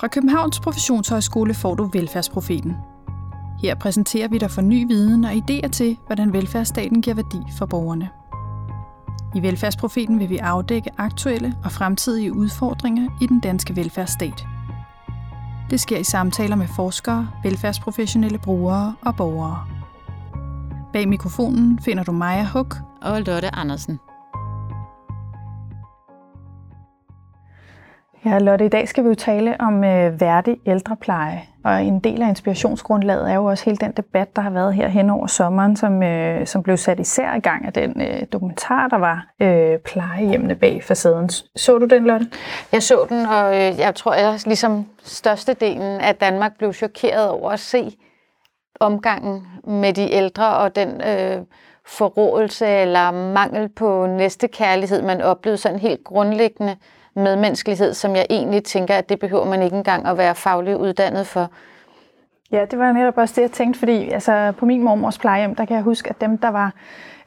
[0.00, 2.76] Fra Københavns Professionshøjskole får du Velfærdsprofeten.
[3.62, 7.66] Her præsenterer vi dig for ny viden og idéer til, hvordan velfærdsstaten giver værdi for
[7.66, 8.08] borgerne.
[9.34, 14.46] I Velfærdsprofeten vil vi afdække aktuelle og fremtidige udfordringer i den danske velfærdsstat.
[15.70, 19.66] Det sker i samtaler med forskere, velfærdsprofessionelle brugere og borgere.
[20.92, 24.00] Bag mikrofonen finder du Maja Huk og Lotte Andersen.
[28.24, 31.42] Ja, Lotte, i dag skal vi jo tale om øh, værdig ældrepleje.
[31.64, 34.88] Og en del af inspirationsgrundlaget er jo også hele den debat, der har været her
[34.88, 38.88] hen over sommeren, som, øh, som blev sat især i gang af den øh, dokumentar,
[38.88, 41.28] der var øh, plejehjemmene bag facaden.
[41.56, 42.26] Så du den, Lotte?
[42.72, 47.50] Jeg så den, og øh, jeg tror, at ligesom størstedelen af Danmark blev chokeret over
[47.50, 47.96] at se
[48.80, 51.42] omgangen med de ældre og den øh,
[51.86, 56.76] forrådelse eller mangel på næste kærlighed, man oplevede sådan helt grundlæggende
[57.20, 61.26] medmenneskelighed, som jeg egentlig tænker, at det behøver man ikke engang at være faglig uddannet
[61.26, 61.50] for.
[62.52, 65.64] Ja, det var netop også det, jeg tænkte, fordi altså, på min mormors plejehjem, der
[65.64, 66.74] kan jeg huske, at dem, der var,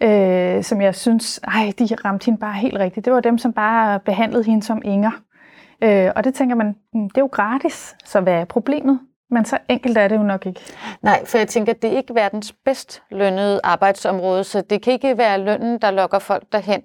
[0.02, 3.53] øh, som jeg synes, ej, de ramte hende bare helt rigtigt, det var dem, som
[3.53, 5.12] bare behandlede hende som Inger.
[5.84, 9.00] Øh, og det tænker man, hmm, det er jo gratis, så hvad er problemet?
[9.30, 10.62] Men så enkelt er det jo nok ikke.
[11.02, 14.94] Nej, for jeg tænker, at det er ikke verdens bedst lønnede arbejdsområde, så det kan
[14.94, 16.81] ikke være lønnen, der lokker folk derhen.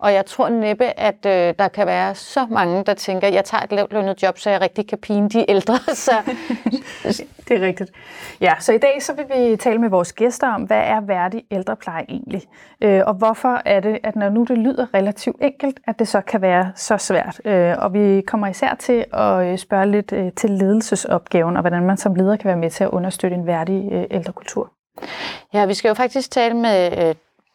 [0.00, 3.44] Og jeg tror næppe, at øh, der kan være så mange, der tænker, at jeg
[3.44, 5.78] tager et lavt lønnet job, så jeg rigtig kan pine de ældre.
[5.94, 6.12] Så.
[7.48, 7.90] det er rigtigt.
[8.40, 11.44] Ja, så i dag så vil vi tale med vores gæster om, hvad er værdig
[11.50, 12.42] ældrepleje egentlig?
[12.80, 16.20] Øh, og hvorfor er det, at når nu det lyder relativt enkelt, at det så
[16.20, 17.40] kan være så svært?
[17.44, 21.82] Øh, og vi kommer især til at øh, spørge lidt øh, til ledelsesopgaven, og hvordan
[21.82, 24.72] man som leder kan være med til at understøtte en værdig øh, ældrekultur.
[25.54, 27.14] Ja, vi skal jo faktisk tale med øh,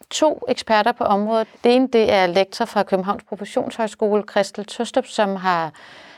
[0.10, 1.48] to eksperter på området.
[1.64, 5.72] Det ene det er lektor fra Københavns Professionshøjskole, Christel Tøstrup, som har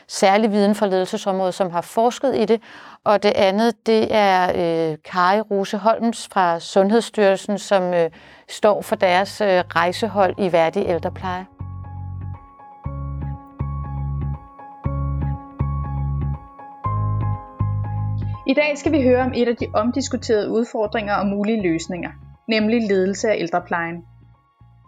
[0.08, 2.62] særlig viden for ledelsesområdet, som har forsket i det.
[3.04, 8.10] Og det andet, det er øh, Kari Rose Holms fra Sundhedsstyrelsen, som øh,
[8.48, 11.46] står for deres øh, rejsehold i værdig ældrepleje.
[18.48, 22.10] I dag skal vi høre om et af de omdiskuterede udfordringer og mulige løsninger–
[22.48, 23.98] nemlig ledelse af ældreplejen.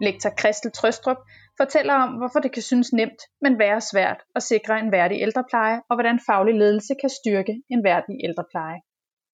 [0.01, 1.17] Lektor Christel Trøstrup
[1.61, 5.81] fortæller om, hvorfor det kan synes nemt, men være svært at sikre en værdig ældrepleje,
[5.89, 8.79] og hvordan faglig ledelse kan styrke en værdig ældrepleje.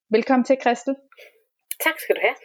[0.09, 0.95] Velkommen til, Christel.
[1.83, 2.35] Tak skal du have.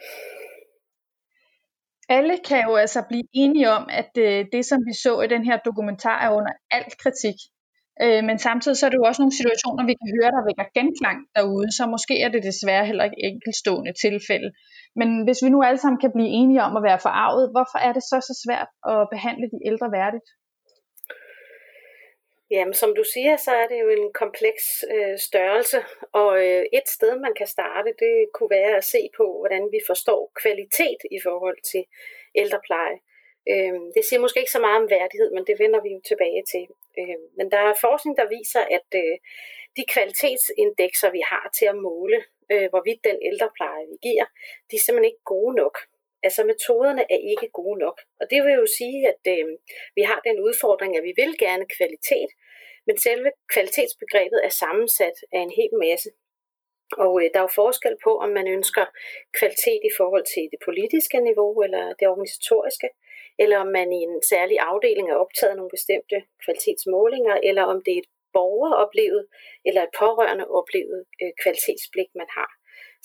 [2.17, 5.43] Alle kan jo altså blive enige om, at øh, det, som vi så i den
[5.45, 7.37] her dokumentar, er under al kritik.
[8.03, 10.67] Øh, men samtidig så er det jo også nogle situationer, vi kan høre, der vækker
[10.77, 14.49] genklang derude, så måske er det desværre heller ikke enkeltstående tilfælde.
[14.99, 17.93] Men hvis vi nu alle sammen kan blive enige om at være forarvet, hvorfor er
[17.97, 20.27] det så så svært at behandle de ældre værdigt?
[22.55, 24.63] Jamen, som du siger, så er det jo en kompleks
[24.93, 25.79] øh, størrelse,
[26.21, 29.79] og øh, et sted, man kan starte, det kunne være at se på, hvordan vi
[29.91, 31.83] forstår kvalitet i forhold til
[32.41, 32.97] ældrepleje.
[33.51, 36.43] Øh, det siger måske ikke så meget om værdighed, men det vender vi jo tilbage
[36.53, 36.65] til.
[36.99, 39.15] Øh, men der er forskning, der viser, at øh,
[39.77, 42.19] de kvalitetsindekser, vi har til at måle,
[42.51, 44.25] øh, hvorvidt den ældrepleje, vi giver,
[44.69, 45.75] de er simpelthen ikke gode nok.
[46.23, 47.97] Altså metoderne er ikke gode nok.
[48.19, 49.45] Og det vil jo sige, at øh,
[49.97, 52.31] vi har den udfordring, at vi vil gerne kvalitet,
[52.87, 56.09] men selve kvalitetsbegrebet er sammensat af en hel masse.
[57.03, 58.85] Og øh, der er jo forskel på, om man ønsker
[59.39, 62.89] kvalitet i forhold til det politiske niveau eller det organisatoriske,
[63.41, 67.77] eller om man i en særlig afdeling er optaget af nogle bestemte kvalitetsmålinger, eller om
[67.85, 69.23] det er et borgeroplevet
[69.67, 72.51] eller et pårørende oplevet øh, kvalitetsblik, man har.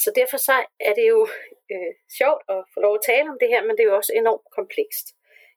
[0.03, 0.57] Så derfor så
[0.89, 1.21] er det jo
[1.73, 4.13] øh, sjovt at få lov at tale om det her, men det er jo også
[4.23, 5.07] enormt komplekst.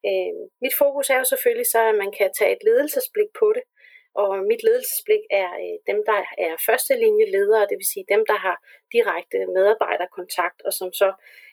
[0.08, 3.64] Øh, mit fokus er jo selvfølgelig så, at man kan tage et ledelsesblik på det,
[4.22, 8.22] og mit ledelsesblik er øh, dem, der er første linje ledere, det vil sige dem,
[8.32, 8.58] der har
[8.96, 11.10] direkte medarbejderkontakt, og som så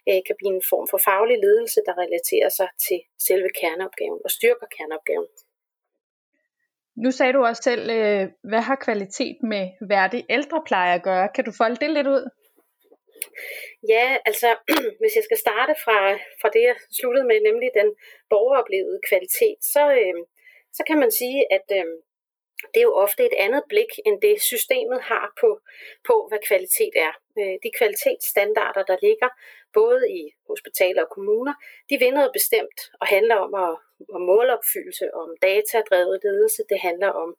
[0.09, 4.31] øh, kan blive en form for faglig ledelse, der relaterer sig til selve kerneopgaven og
[4.37, 5.29] styrker kerneopgaven.
[7.05, 11.29] Nu sagde du også selv, øh, hvad har kvalitet med værdig ældrepleje at gøre?
[11.35, 12.25] Kan du folde det lidt ud?
[13.95, 14.49] Ja, altså
[15.01, 15.99] hvis jeg skal starte fra,
[16.41, 17.89] fra det, jeg sluttede med, nemlig den
[18.33, 20.19] borgeroplevede kvalitet, så, øh,
[20.77, 21.87] så kan man sige, at øh,
[22.75, 25.61] det er jo ofte et andet blik, end det systemet har på,
[26.09, 27.13] på hvad kvalitet er.
[27.39, 29.29] Øh, de kvalitetsstandarder, der ligger
[29.73, 31.55] både i hospitaler og kommuner,
[31.91, 33.75] de vinder noget bestemt og handler om at,
[34.17, 37.31] om målopfyldelse, om datadrevet ledelse, det handler om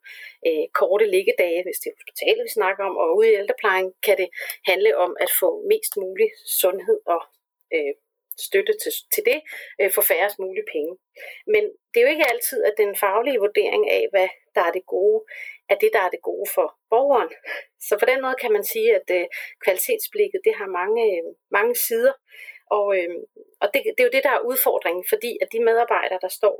[0.46, 4.16] øh, korte liggedage, hvis det er hospitalet, vi snakker om, og ude i ældreplejen kan
[4.22, 4.28] det
[4.70, 6.30] handle om at få mest mulig
[6.62, 7.22] sundhed og
[7.74, 7.92] øh,
[8.46, 9.40] støtte til, til det
[9.80, 10.92] øh, for færrest mulige penge.
[11.46, 14.86] Men det er jo ikke altid, at den faglige vurdering af, hvad der er det
[14.86, 15.18] gode,
[15.68, 17.30] er det, der er det gode for borgeren.
[17.88, 19.26] Så på den måde kan man sige, at øh,
[19.64, 22.12] kvalitetsblikket det har mange, øh, mange sider.
[22.70, 23.14] Og, øh,
[23.62, 26.58] og det, det er jo det, der er udfordringen, fordi at de medarbejdere, der står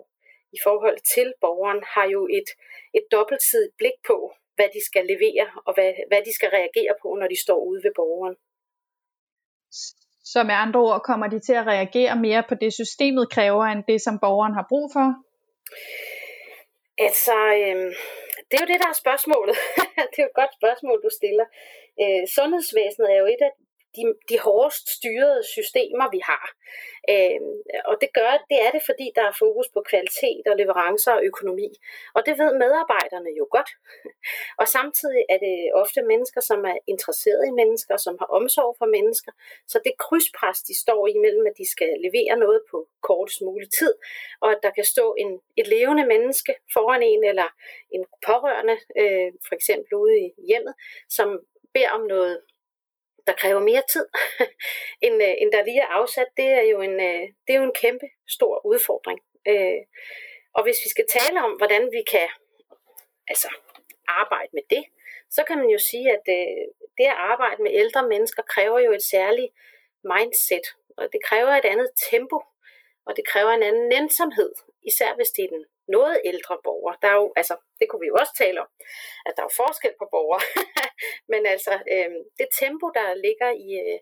[0.53, 2.49] i forhold til borgeren, har jo et,
[2.95, 7.09] et dobbeltsidigt blik på, hvad de skal levere, og hvad, hvad de skal reagere på,
[7.21, 8.37] når de står ude ved borgeren.
[10.33, 13.83] Så med andre ord kommer de til at reagere mere på det, systemet kræver, end
[13.91, 15.07] det, som borgeren har brug for?
[17.07, 17.87] Altså, øh,
[18.49, 19.57] det er jo det, der er spørgsmålet.
[20.11, 21.47] det er jo et godt spørgsmål, du stiller.
[22.03, 23.53] Øh, sundhedsvæsenet er jo et af
[23.99, 26.47] de, de hårdest styrede systemer, vi har.
[27.13, 27.41] Øh,
[27.91, 31.25] og det gør det er det, fordi der er fokus på kvalitet og leverancer og
[31.31, 31.69] økonomi.
[32.17, 33.71] Og det ved medarbejderne jo godt.
[34.61, 38.89] Og samtidig er det ofte mennesker, som er interesseret i mennesker, som har omsorg for
[38.97, 39.33] mennesker.
[39.73, 42.79] Så det krydspres, de står imellem, at de skal levere noget på
[43.09, 43.95] kortest mulig tid,
[44.43, 45.31] og at der kan stå en,
[45.61, 47.49] et levende menneske foran en, eller
[47.97, 50.75] en pårørende, øh, for eksempel ude i hjemmet,
[51.09, 51.29] som
[51.75, 52.41] beder om noget
[53.29, 54.07] der kræver mere tid,
[55.07, 57.69] end, øh, end der lige er afsat, det er jo en, øh, det er jo
[57.71, 59.21] en kæmpe stor udfordring.
[59.51, 59.81] Øh,
[60.57, 62.29] og hvis vi skal tale om, hvordan vi kan
[63.29, 63.49] altså,
[64.21, 64.85] arbejde med det,
[65.31, 66.65] så kan man jo sige, at øh,
[66.99, 69.53] det at arbejde med ældre mennesker kræver jo et særligt
[70.15, 70.67] mindset,
[70.97, 72.39] og det kræver et andet tempo,
[73.07, 74.53] og det kræver en anden nænsomhed,
[74.83, 76.95] især hvis det er den noget ældre borger.
[77.03, 78.71] Der er jo, altså, det kunne vi jo også tale om,
[79.29, 80.45] at der er forskel på borgere.
[81.33, 82.11] Men altså, øh,
[82.41, 83.99] det tempo, der ligger i, øh,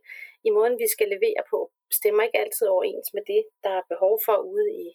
[0.47, 1.59] i måden, vi skal levere på,
[1.99, 4.87] stemmer ikke altid overens med det, der er behov for ude i,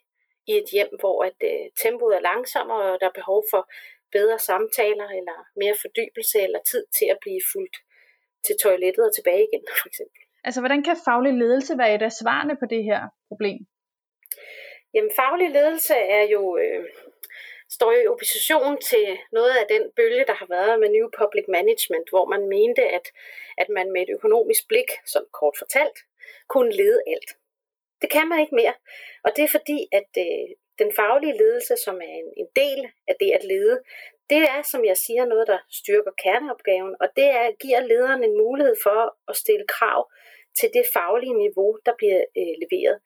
[0.49, 3.61] i et hjem, hvor at, øh, tempoet er langsommere, og der er behov for
[4.17, 7.77] bedre samtaler, eller mere fordybelse, eller tid til at blive fuldt
[8.45, 10.21] til toilettet og tilbage igen, for eksempel.
[10.47, 13.59] Altså, hvordan kan faglig ledelse være et af svarene på det her problem?
[14.93, 16.85] Jamen, faglig ledelse er jo, øh,
[17.75, 21.45] står jo i opposition til noget af den bølge, der har været med New Public
[21.57, 23.05] Management, hvor man mente, at,
[23.57, 25.97] at man med et økonomisk blik, som kort fortalt,
[26.53, 27.29] kunne lede alt.
[28.01, 28.75] Det kan man ikke mere.
[29.25, 30.47] Og det er fordi, at øh,
[30.81, 33.75] den faglige ledelse, som er en, en del af det at lede,
[34.29, 38.37] det er, som jeg siger, noget, der styrker kerneopgaven, og det er, giver lederen en
[38.43, 38.99] mulighed for
[39.31, 39.99] at stille krav
[40.59, 42.97] til det faglige niveau, der bliver øh, leveret.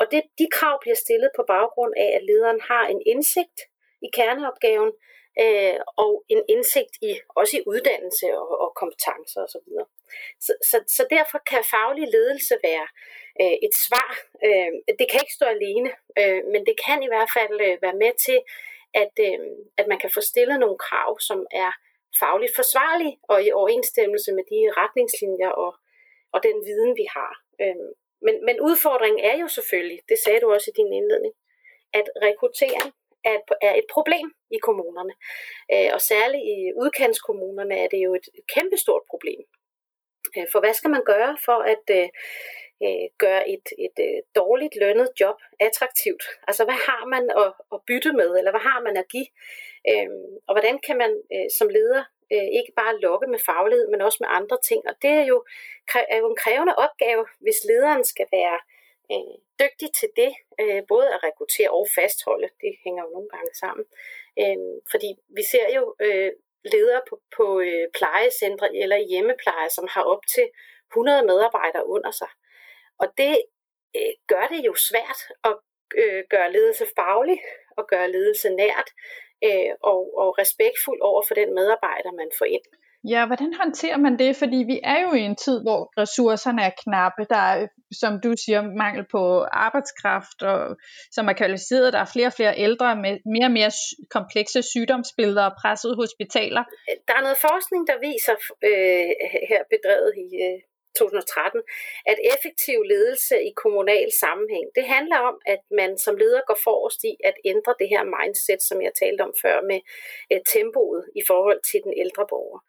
[0.00, 3.58] Og det, de krav bliver stillet på baggrund af, at lederen har en indsigt
[4.06, 4.92] i kerneopgaven,
[5.42, 9.68] øh, og en indsigt i også i uddannelse og, og kompetencer osv.
[9.68, 9.84] Så,
[10.46, 12.86] så, så, så derfor kan faglig ledelse være
[13.42, 14.10] øh, et svar.
[14.46, 15.90] Øh, det kan ikke stå alene,
[16.20, 18.38] øh, men det kan i hvert fald øh, være med til,
[19.02, 19.38] at, øh,
[19.80, 21.72] at man kan få stillet nogle krav, som er
[22.22, 25.72] fagligt forsvarlige og i overensstemmelse med de retningslinjer og,
[26.34, 27.32] og den viden, vi har.
[27.62, 27.86] Øh,
[28.26, 31.34] men, men udfordringen er jo selvfølgelig, det sagde du også i din indledning,
[31.98, 32.88] at rekruttering
[33.24, 35.14] er et, er et problem i kommunerne.
[35.72, 39.42] Øh, og særligt i udkantskommunerne er det jo et kæmpestort problem.
[40.36, 42.08] Øh, for hvad skal man gøre for at øh,
[42.84, 46.24] øh gøre et, et øh, dårligt lønnet job attraktivt?
[46.48, 49.30] Altså hvad har man at, at bytte med, eller hvad har man at give?
[49.90, 50.08] Øh,
[50.46, 51.12] og hvordan kan man
[51.58, 52.04] som leder
[52.34, 54.80] øh, ikke bare lokke med faglighed, men også med andre ting.
[54.90, 55.38] Og det er jo,
[56.12, 58.73] er jo en krævende opgave, hvis lederen skal være øh,
[59.12, 62.48] Øh, dygtig til det, øh, både at rekruttere og fastholde.
[62.62, 63.86] Det hænger jo nogle gange sammen.
[64.40, 64.58] Øh,
[64.92, 66.30] fordi vi ser jo øh,
[66.72, 70.46] ledere på, på øh, plejecentre eller hjemmepleje, som har op til
[70.92, 72.30] 100 medarbejdere under sig.
[72.98, 73.34] Og det
[73.96, 75.54] øh, gør det jo svært at
[76.02, 77.38] øh, gøre ledelse faglig
[77.78, 78.88] og gøre ledelse nært,
[79.46, 82.66] øh, og, og respektfuld over for den medarbejder, man får ind.
[83.08, 84.36] Ja, hvordan håndterer man det?
[84.36, 87.22] Fordi vi er jo i en tid, hvor ressourcerne er knappe.
[87.34, 87.66] Der er,
[88.02, 89.22] som du siger, mangel på
[89.66, 90.76] arbejdskraft, og,
[91.16, 91.92] som er kvalificeret.
[91.92, 93.72] Der er flere og flere ældre med mere og mere
[94.16, 96.62] komplekse sygdomsbilleder og pressede hospitaler.
[97.08, 98.36] Der er noget forskning, der viser
[98.68, 99.10] øh,
[99.50, 100.58] her bedrevet i øh,
[100.98, 101.62] 2013,
[102.10, 107.00] at effektiv ledelse i kommunal sammenhæng, det handler om, at man som leder går forrest
[107.04, 109.80] i at ændre det her mindset, som jeg talte om før, med
[110.32, 112.60] øh, tempoet i forhold til den ældre borger.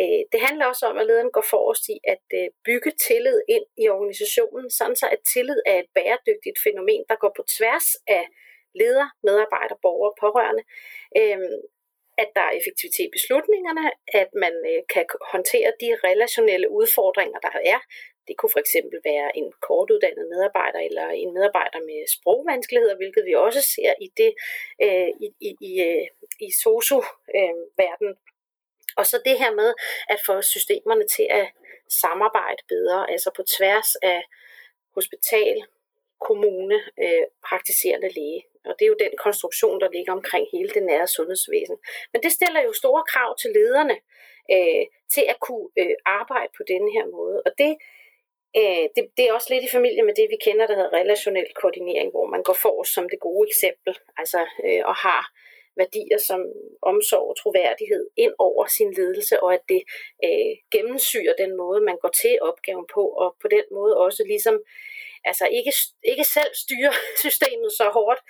[0.00, 3.66] Øh, det handler også om, at lederen går forrest i at øh, bygge tillid ind
[3.82, 8.24] i organisationen, sådan så at tillid er et bæredygtigt fænomen, der går på tværs af
[8.80, 10.64] leder, medarbejder, borgere, pårørende,
[11.20, 11.38] øh,
[12.22, 13.84] at der er effektivitet i beslutningerne,
[14.20, 17.80] at man øh, kan håndtere de relationelle udfordringer, der er.
[18.28, 23.34] Det kunne for eksempel være en kortuddannet medarbejder eller en medarbejder med sprogvanskeligheder, hvilket vi
[23.46, 24.32] også ser i det
[24.84, 26.06] øh, i, i, i, øh,
[26.46, 28.10] i sosu-verden.
[28.10, 28.33] Øh,
[28.96, 29.74] og så det her med
[30.08, 31.46] at få systemerne til at
[31.88, 34.22] samarbejde bedre, altså på tværs af
[34.94, 35.56] hospital,
[36.28, 38.42] kommune øh, praktiserende læge.
[38.68, 41.76] Og det er jo den konstruktion, der ligger omkring hele det nære sundhedsvæsen.
[42.12, 43.96] Men det stiller jo store krav til lederne
[44.54, 44.84] øh,
[45.14, 47.42] til at kunne øh, arbejde på denne her måde.
[47.46, 47.72] Og det,
[48.60, 51.48] øh, det, det er også lidt i familie med det, vi kender, der hedder relationel
[51.60, 55.22] koordinering, hvor man går for som det gode eksempel, altså øh, og har
[55.76, 56.40] værdier som
[56.82, 59.82] omsorg og troværdighed ind over sin ledelse, og at det
[60.24, 64.56] øh, gennemsyrer den måde, man går til opgaven på, og på den måde også ligesom
[65.24, 65.72] altså ikke,
[66.12, 66.92] ikke selv styre
[67.24, 68.20] systemet så hårdt,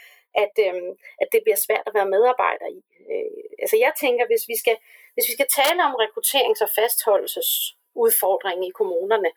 [0.43, 0.83] at, øh,
[1.23, 2.79] at det bliver svært at være medarbejder i.
[3.13, 4.77] Øh, altså jeg tænker, hvis vi skal,
[5.15, 9.31] hvis vi skal tale om rekrutterings- og fastholdelsesudfordringen i kommunerne,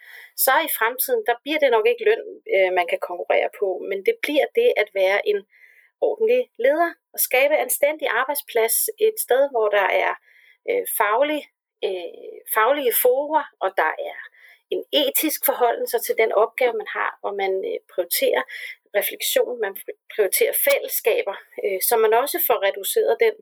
[0.45, 2.23] så i fremtiden, der bliver det nok ikke løn,
[2.55, 5.39] øh, man kan konkurrere på, men det bliver det at være en
[6.01, 10.13] ordentlig leder og skabe en anstændig arbejdsplads et sted, hvor der er
[10.69, 11.41] øh, faglig,
[11.83, 14.19] øh, faglige forer, og der er
[14.69, 18.43] en etisk forholdelse til den opgave, man har, hvor man øh, prioriterer
[18.99, 19.73] refleksion, man
[20.15, 23.35] prioriterer fællesskaber, øh, så man også får reduceret den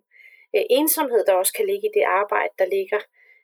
[0.56, 3.02] øh, ensomhed, der også kan ligge i det arbejde, der ligger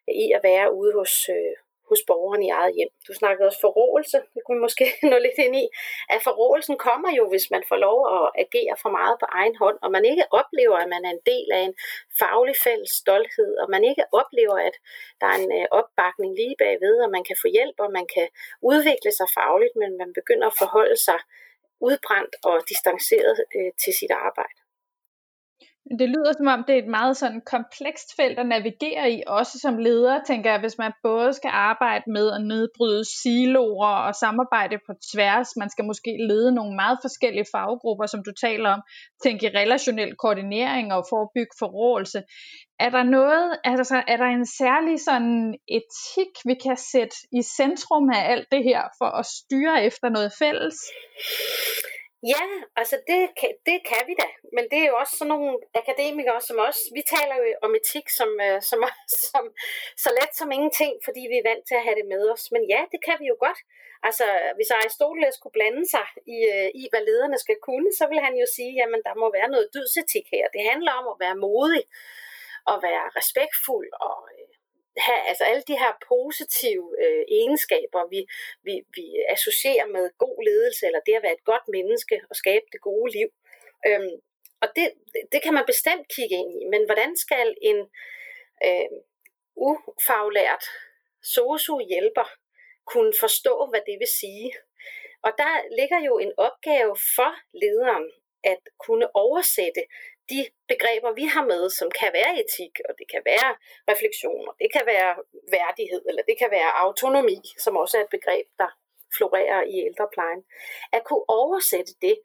[0.09, 1.55] øh, i at være ude hos, øh,
[1.91, 2.91] hos borgeren i eget hjem.
[3.07, 5.65] Du snakkede også forråelse, det kunne vi måske nå lidt ind i.
[6.13, 9.77] At forråelsen kommer jo, hvis man får lov at agere for meget på egen hånd,
[9.83, 11.75] og man ikke oplever, at man er en del af en
[12.21, 14.75] faglig fælles stolthed, og man ikke oplever, at
[15.21, 18.27] der er en øh, opbakning lige bagved, og man kan få hjælp, og man kan
[18.71, 21.19] udvikle sig fagligt, men man begynder at forholde sig
[21.87, 24.60] udbrændt og distanceret øh, til sit arbejde.
[25.99, 29.59] Det lyder som om, det er et meget sådan komplekst felt at navigere i, også
[29.59, 34.77] som leder, tænker jeg, hvis man både skal arbejde med at nedbryde siloer og samarbejde
[34.87, 35.47] på tværs.
[35.57, 38.81] Man skal måske lede nogle meget forskellige faggrupper, som du taler om,
[39.23, 42.23] tænke i relationel koordinering og forebygge forrådelse.
[42.79, 48.09] Er der noget, altså er der en særlig sådan etik, vi kan sætte i centrum
[48.09, 50.77] af alt det her, for at styre efter noget fælles?
[52.23, 52.43] Ja,
[52.81, 55.51] altså det kan, det kan vi da, men det er jo også sådan nogle
[55.81, 56.79] akademikere som os.
[56.97, 58.79] Vi taler jo om etik som, øh, som,
[59.25, 59.43] som
[60.03, 62.43] så let som ingenting, fordi vi er vant til at have det med os.
[62.53, 63.59] Men ja, det kan vi jo godt.
[64.07, 64.25] Altså,
[64.57, 68.35] hvis Aristoteles kunne blande sig i, øh, i hvad lederne skal kunne, så vil han
[68.41, 70.45] jo sige, jamen der må være noget dydsetik her.
[70.55, 71.83] Det handler om at være modig
[72.71, 74.17] og være respektfuld og
[74.97, 78.21] have altså alle de her positive øh, egenskaber, vi,
[78.63, 82.65] vi, vi associerer med god ledelse, eller det at være et godt menneske og skabe
[82.71, 83.29] det gode liv.
[83.87, 84.15] Øhm,
[84.61, 84.85] og det,
[85.31, 87.79] det kan man bestemt kigge ind i, men hvordan skal en
[88.65, 88.89] øh,
[89.55, 90.65] ufaglært
[91.23, 92.27] sosu-hjælper
[92.85, 94.51] kunne forstå, hvad det vil sige?
[95.23, 97.31] Og der ligger jo en opgave for
[97.63, 98.11] lederen
[98.43, 99.83] at kunne oversætte
[100.29, 103.51] de begreber, vi har med, som kan være etik, og det kan være
[103.91, 105.11] refleksion, og det kan være
[105.57, 108.69] værdighed, eller det kan være autonomi, som også er et begreb, der
[109.17, 110.41] florerer i ældreplejen,
[110.95, 112.15] at kunne oversætte det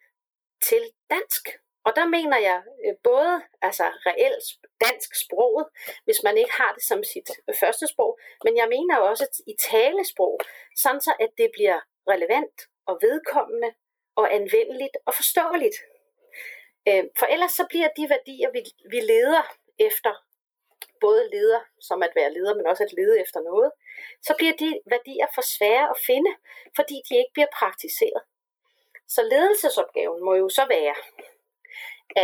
[0.68, 1.44] til dansk.
[1.86, 4.46] Og der mener jeg øh, både altså reelt
[4.84, 5.66] dansk sproget,
[6.04, 9.54] hvis man ikke har det som sit øh, første sprog, men jeg mener også i
[9.70, 10.40] talesprog,
[10.76, 11.78] sådan så at det bliver
[12.12, 13.70] relevant og vedkommende
[14.16, 15.76] og anvendeligt og forståeligt
[16.88, 19.42] Øh, for ellers så bliver de værdier, vi, vi leder
[19.78, 20.12] efter,
[21.00, 23.70] både leder som at være leder, men også at lede efter noget,
[24.22, 26.32] så bliver de værdier for svære at finde,
[26.76, 28.22] fordi de ikke bliver praktiseret.
[29.08, 30.96] Så ledelsesopgaven må jo så være,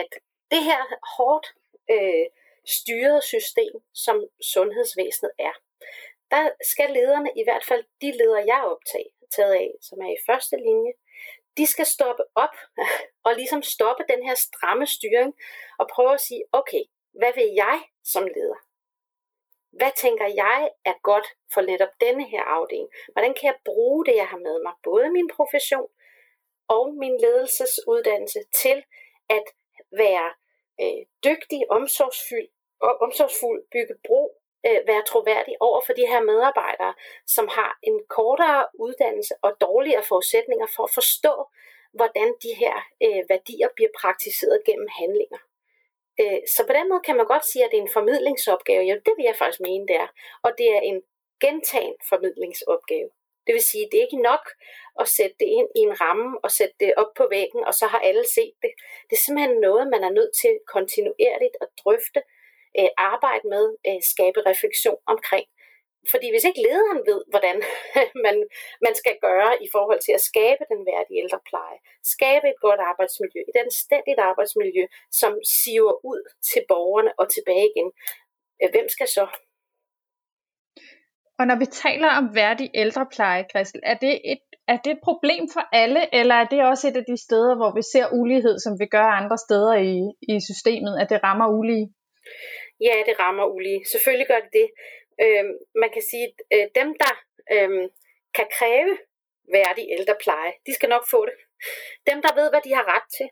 [0.00, 0.10] at
[0.50, 0.82] det her
[1.16, 1.46] hårdt
[1.90, 2.26] øh,
[2.64, 5.54] styrede system, som sundhedsvæsenet er,
[6.30, 10.24] der skal lederne, i hvert fald de ledere, jeg er optaget af, som er i
[10.26, 10.92] første linje,
[11.56, 12.54] de skal stoppe op
[13.26, 15.34] og ligesom stoppe den her stramme styring
[15.78, 16.82] og prøve at sige, okay,
[17.18, 18.60] hvad vil jeg som leder?
[19.78, 22.88] Hvad tænker jeg er godt for netop denne her afdeling?
[23.12, 25.88] Hvordan kan jeg bruge det, jeg har med mig, både min profession
[26.68, 28.84] og min ledelsesuddannelse, til
[29.28, 29.46] at
[29.96, 30.28] være
[30.82, 32.48] øh, dygtig, omsorgsfuld,
[33.06, 36.94] omsorgsfuld, bygge bro øh, være troværdig over for de her medarbejdere,
[37.26, 41.34] som har en kortere uddannelse og dårligere forudsætninger for at forstå,
[41.98, 45.40] hvordan de her øh, værdier bliver praktiseret gennem handlinger.
[46.20, 48.82] Øh, så på den måde kan man godt sige, at det er en formidlingsopgave.
[48.90, 50.08] Ja, det vil jeg faktisk mene, det er.
[50.42, 51.02] Og det er en
[51.40, 53.10] gentagen formidlingsopgave.
[53.46, 54.44] Det vil sige, det er ikke nok
[55.00, 57.86] at sætte det ind i en ramme og sætte det op på væggen, og så
[57.86, 58.72] har alle set det.
[59.08, 62.20] Det er simpelthen noget, man er nødt til kontinuerligt at drøfte
[62.78, 65.46] øh, arbejde med, øh, skabe refleksion omkring.
[66.12, 67.56] Fordi hvis ikke lederen ved, hvordan
[68.24, 68.36] man,
[68.86, 71.78] man skal gøre i forhold til at skabe den værdige ældrepleje,
[72.14, 74.84] skabe et godt arbejdsmiljø, et anstændigt arbejdsmiljø,
[75.20, 77.88] som siver ud til borgerne og tilbage igen,
[78.62, 79.26] øh, hvem skal så
[81.38, 85.44] Og når vi taler om værdig ældrepleje, Christel, er det et er det et problem
[85.54, 88.72] for alle, eller er det også et af de steder, hvor vi ser ulighed, som
[88.80, 89.94] vi gør andre steder i,
[90.32, 91.86] i systemet, at det rammer ulige?
[92.86, 93.84] Ja, det rammer ulige.
[93.86, 94.68] Selvfølgelig gør det det.
[95.24, 95.44] Øh,
[95.82, 97.14] man kan sige, at øh, dem, der
[97.54, 97.88] øh,
[98.36, 98.98] kan kræve
[99.52, 101.34] værdig ældrepleje, de skal nok få det.
[102.10, 103.28] Dem, der ved, hvad de har ret til,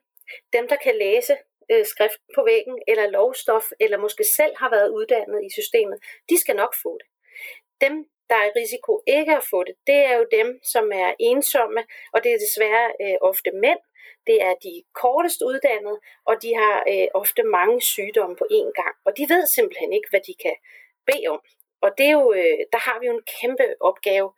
[0.52, 1.34] dem, der kan læse
[1.70, 6.40] øh, skrift på væggen, eller lovstof, eller måske selv har været uddannet i systemet, de
[6.40, 7.08] skal nok få det.
[7.80, 7.94] Dem,
[8.30, 11.82] der er i risiko ikke at få det, det er jo dem, som er ensomme,
[12.12, 13.80] og det er desværre øh, ofte mænd.
[14.26, 15.98] Det er de kortest uddannede,
[16.28, 20.10] og de har øh, ofte mange sygdomme på én gang, og de ved simpelthen ikke,
[20.10, 20.56] hvad de kan
[21.06, 21.40] bede om.
[21.84, 24.28] Og det er jo, øh, der har vi jo en kæmpe opgave,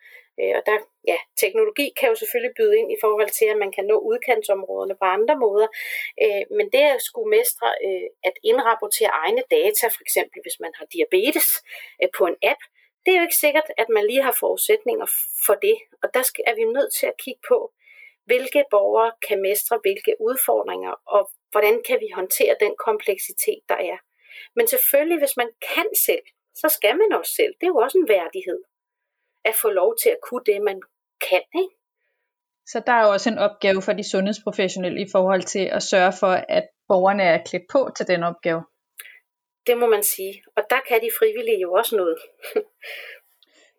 [0.41, 0.77] øh, og der,
[1.13, 4.97] ja, teknologi kan jo selvfølgelig byde ind i forhold til, at man kan nå udkantsområderne
[5.01, 5.69] på andre måder,
[6.25, 10.73] øh, men det at skulle mestre øh, at indrapportere egne data, for eksempel hvis man
[10.79, 11.49] har diabetes,
[12.03, 12.63] øh, på en app,
[13.05, 15.09] det er jo ikke sikkert, at man lige har forudsætninger
[15.47, 15.77] for det.
[16.03, 17.59] Og der skal, er vi nødt til at kigge på,
[18.25, 23.99] hvilke borgere kan mestre hvilke udfordringer, og hvordan kan vi håndtere den kompleksitet, der er.
[24.57, 27.53] Men selvfølgelig, hvis man kan selv, så skal man også selv.
[27.59, 28.61] Det er jo også en værdighed
[29.45, 30.83] at få lov til at kunne det, man
[31.29, 31.45] kan.
[31.63, 31.75] Ikke?
[32.67, 36.13] Så der er jo også en opgave for de sundhedsprofessionelle i forhold til at sørge
[36.21, 38.63] for, at borgerne er klædt på til den opgave.
[39.67, 40.45] Det må man sige.
[40.57, 42.19] Og der kan de frivillige jo også noget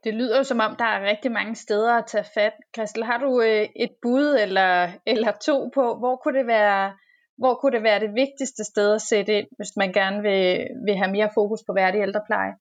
[0.03, 2.53] det lyder jo som om, der er rigtig mange steder at tage fat.
[2.75, 6.98] Christel, har du øh, et bud eller, eller to på, hvor kunne det være,
[7.38, 10.95] hvor kunne det være det vigtigste sted at sætte ind, hvis man gerne vil, vil
[10.95, 12.53] have mere fokus på værdig ældrepleje?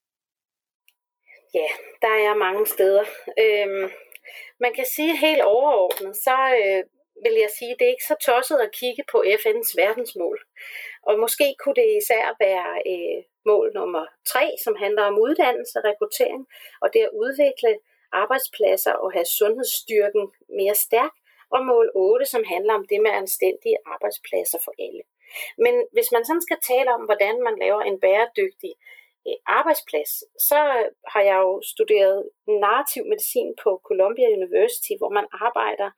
[1.54, 1.68] Ja,
[2.04, 3.04] der er mange steder.
[3.44, 3.90] Øhm,
[4.64, 6.82] man kan sige helt overordnet, så øh,
[7.24, 10.38] vil jeg sige, det er ikke så tosset at kigge på FN's verdensmål.
[11.08, 15.84] Og måske kunne det især være øh, mål nummer tre, som handler om uddannelse og
[15.84, 16.42] rekruttering,
[16.82, 17.72] og det at udvikle
[18.12, 20.24] arbejdspladser og have sundhedsstyrken
[20.58, 21.14] mere stærk,
[21.54, 25.02] og mål 8, som handler om det med anstændige arbejdspladser for alle.
[25.64, 28.72] Men hvis man sådan skal tale om, hvordan man laver en bæredygtig
[29.28, 30.12] øh, arbejdsplads,
[30.48, 30.58] så
[31.12, 32.18] har jeg jo studeret
[32.64, 35.90] narrativ medicin på Columbia University, hvor man arbejder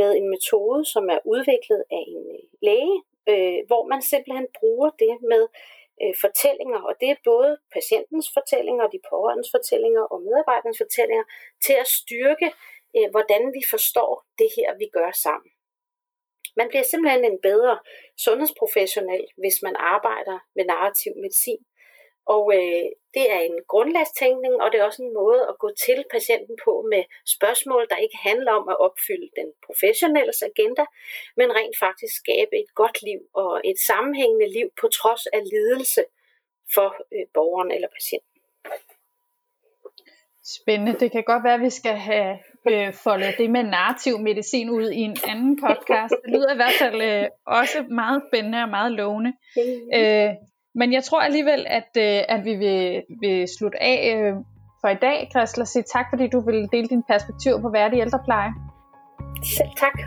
[0.00, 2.96] med en metode, som er udviklet af en øh, læge,
[3.32, 5.42] øh, hvor man simpelthen bruger det med
[6.02, 11.26] øh, fortællinger, og det er både patientens fortællinger, de pårørendes fortællinger og medarbejdernes fortællinger,
[11.66, 12.48] til at styrke,
[12.96, 15.50] øh, hvordan vi forstår det her, vi gør sammen.
[16.58, 17.74] Man bliver simpelthen en bedre
[18.24, 21.62] sundhedsprofessionel, hvis man arbejder med narrativ medicin.
[22.26, 22.84] Og øh,
[23.14, 26.72] det er en grundlagstænkning, og det er også en måde at gå til patienten på
[26.92, 27.02] med
[27.36, 30.84] spørgsmål, der ikke handler om at opfylde den professionelle agenda,
[31.36, 36.04] men rent faktisk skabe et godt liv og et sammenhængende liv på trods af lidelse
[36.74, 38.34] for øh, borgeren eller patienten.
[40.44, 41.00] Spændende.
[41.00, 42.38] Det kan godt være, at vi skal have
[42.70, 46.14] øh, foldet det med narrativ medicin ud i en anden podcast.
[46.24, 49.32] Det lyder i hvert fald øh, også meget spændende og meget lovende.
[49.98, 50.30] Øh,
[50.74, 54.34] men jeg tror alligevel, at, øh, at vi vil, vil slutte af øh,
[54.80, 58.00] for i dag, Christel, og sige tak, fordi du vil dele din perspektiv på værdig
[58.00, 58.52] ældrepleje.
[59.42, 59.98] Selv tak.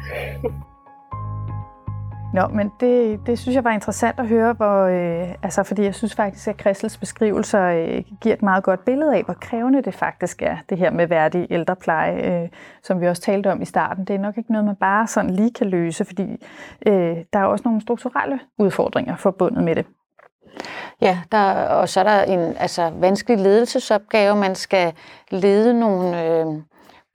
[2.34, 5.96] Nå, men det, det synes jeg var interessant at høre, hvor, øh, altså, fordi jeg
[5.96, 9.94] synes faktisk, at Christels beskrivelser øh, giver et meget godt billede af, hvor krævende det
[9.94, 12.50] faktisk er, det her med værdig ældrepleje, øh,
[12.84, 14.06] som vi også talte om i starten.
[14.06, 16.46] Det er nok ikke noget, man bare sådan lige kan løse, fordi
[16.88, 19.86] øh, der er også nogle strukturelle udfordringer forbundet med det.
[21.02, 24.36] Ja, der, og så er der en altså, vanskelig ledelsesopgave.
[24.36, 24.94] Man skal
[25.30, 26.46] lede nogle øh,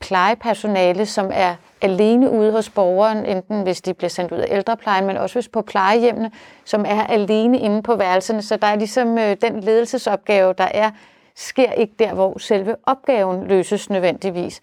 [0.01, 5.07] plejepersonale, som er alene ude hos borgeren, enten hvis de bliver sendt ud af ældreplejen,
[5.07, 6.31] men også hvis på plejehjemmene,
[6.65, 8.43] som er alene inde på værelserne.
[8.43, 10.91] Så der er ligesom øh, den ledelsesopgave, der er,
[11.37, 14.61] sker ikke der, hvor selve opgaven løses nødvendigvis.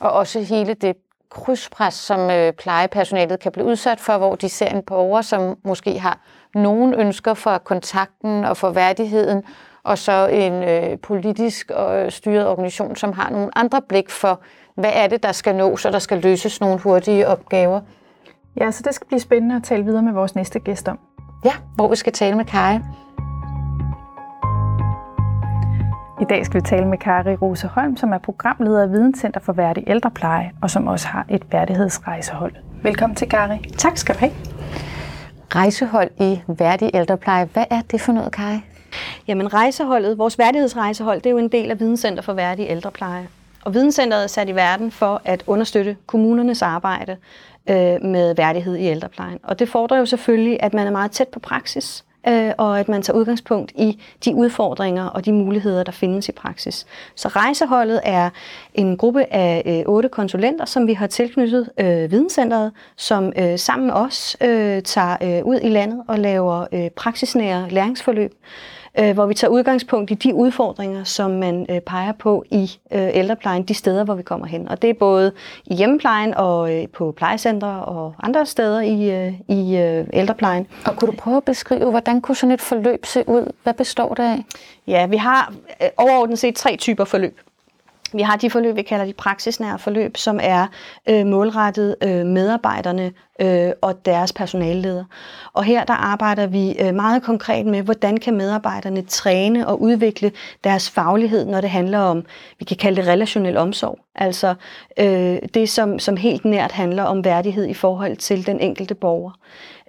[0.00, 0.96] Og også hele det
[1.30, 5.98] krydspres, som øh, plejepersonalet kan blive udsat for, hvor de ser en borger, som måske
[5.98, 6.18] har
[6.54, 9.42] nogen ønsker for kontakten og for værdigheden,
[9.82, 14.40] og så en øh, politisk og øh, styret organisation, som har nogle andre blik for,
[14.74, 17.80] hvad er det, der skal nås, og der skal løses nogle hurtige opgaver.
[18.60, 20.98] Ja, så det skal blive spændende at tale videre med vores næste gæst om.
[21.44, 22.80] Ja, hvor vi skal tale med Kaja.
[26.20, 29.52] I dag skal vi tale med Kari Rose Holm, som er programleder af Videnscenter for
[29.52, 32.52] Værdig Ældrepleje, og som også har et værdighedsrejsehold.
[32.82, 33.58] Velkommen til, Kari.
[33.78, 34.59] Tak skal du have.
[35.54, 37.44] Rejsehold i Værdig Ældrepleje.
[37.52, 38.60] Hvad er det for noget, Kai?
[39.28, 43.28] Jamen rejseholdet, vores værdighedsrejsehold, det er jo en del af Videnscenter for Værdig Ældrepleje.
[43.64, 47.16] Og Videnscenteret er sat i verden for at understøtte kommunernes arbejde
[47.70, 49.38] øh, med værdighed i ældreplejen.
[49.42, 52.88] Og det fordrer jo selvfølgelig, at man er meget tæt på praksis øh, og at
[52.88, 56.86] man tager udgangspunkt i de udfordringer og de muligheder, der findes i praksis.
[57.14, 58.30] Så rejseholdet er
[58.74, 63.86] en gruppe af øh, otte konsulenter, som vi har tilknyttet øh, Videnscenteret, som øh, sammen
[63.86, 68.34] med os øh, tager øh, ud i landet og laver øh, praksisnære læringsforløb
[68.98, 73.08] øh, hvor vi tager udgangspunkt i de udfordringer, som man øh, peger på i øh,
[73.14, 74.68] ældreplejen, de steder, hvor vi kommer hen.
[74.68, 75.32] Og det er både
[75.66, 80.66] i hjemmeplejen og øh, på plejecentre og andre steder i, øh, i øh, ældreplejen.
[80.86, 83.52] Og kunne du prøve at beskrive, hvordan kunne sådan et forløb se ud?
[83.62, 84.44] Hvad består det af?
[84.86, 87.38] Ja, vi har øh, overordnet set tre typer forløb.
[88.12, 90.66] Vi har de forløb, vi kalder de praksisnære forløb, som er
[91.08, 95.04] øh, målrettet øh, medarbejderne øh, og deres personalleder.
[95.52, 100.32] Og her der arbejder vi øh, meget konkret med, hvordan kan medarbejderne træne og udvikle
[100.64, 102.24] deres faglighed, når det handler om,
[102.58, 103.98] vi kan kalde det relationel omsorg.
[104.14, 104.54] Altså
[104.98, 109.32] øh, det, som, som helt nært handler om værdighed i forhold til den enkelte borger.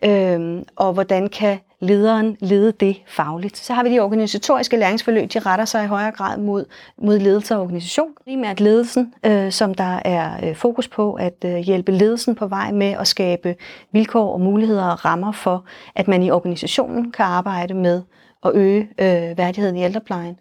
[0.04, 3.58] Øh, og hvordan kan lederen lede det fagligt.
[3.58, 6.66] Så har vi de organisatoriske læringsforløb, de retter sig i højere grad mod,
[6.98, 8.10] mod ledelse og organisation.
[8.24, 12.72] Primært ledelsen, øh, som der er øh, fokus på at øh, hjælpe ledelsen på vej
[12.72, 13.56] med at skabe
[13.92, 15.66] vilkår og muligheder og rammer for,
[15.96, 18.02] at man i organisationen kan arbejde med
[18.46, 20.40] at øge øh, værdigheden i ældreplejen.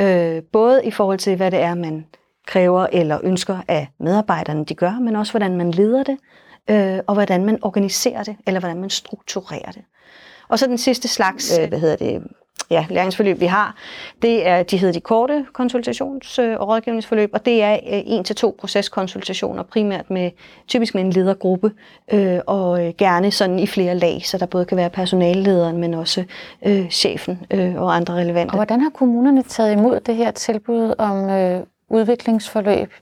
[0.00, 2.06] Øh, både i forhold til, hvad det er, man
[2.46, 6.18] kræver eller ønsker af medarbejderne, de gør, men også hvordan man leder det,
[6.70, 9.82] øh, og hvordan man organiserer det, eller hvordan man strukturerer det.
[10.52, 12.22] Og så den sidste slags, øh, hvad hedder det,
[12.70, 13.76] ja, læringsforløb, vi har,
[14.22, 18.56] det er, de hedder de korte konsultations- og rådgivningsforløb, og det er en til to
[18.60, 20.30] proceskonsultationer, primært med,
[20.68, 21.72] typisk med en ledergruppe,
[22.12, 25.94] øh, og øh, gerne sådan i flere lag, så der både kan være personallederen, men
[25.94, 26.24] også
[26.66, 28.52] øh, chefen øh, og andre relevante.
[28.52, 31.60] Og hvordan har kommunerne taget imod det her tilbud om øh,
[31.90, 32.92] udviklingsforløb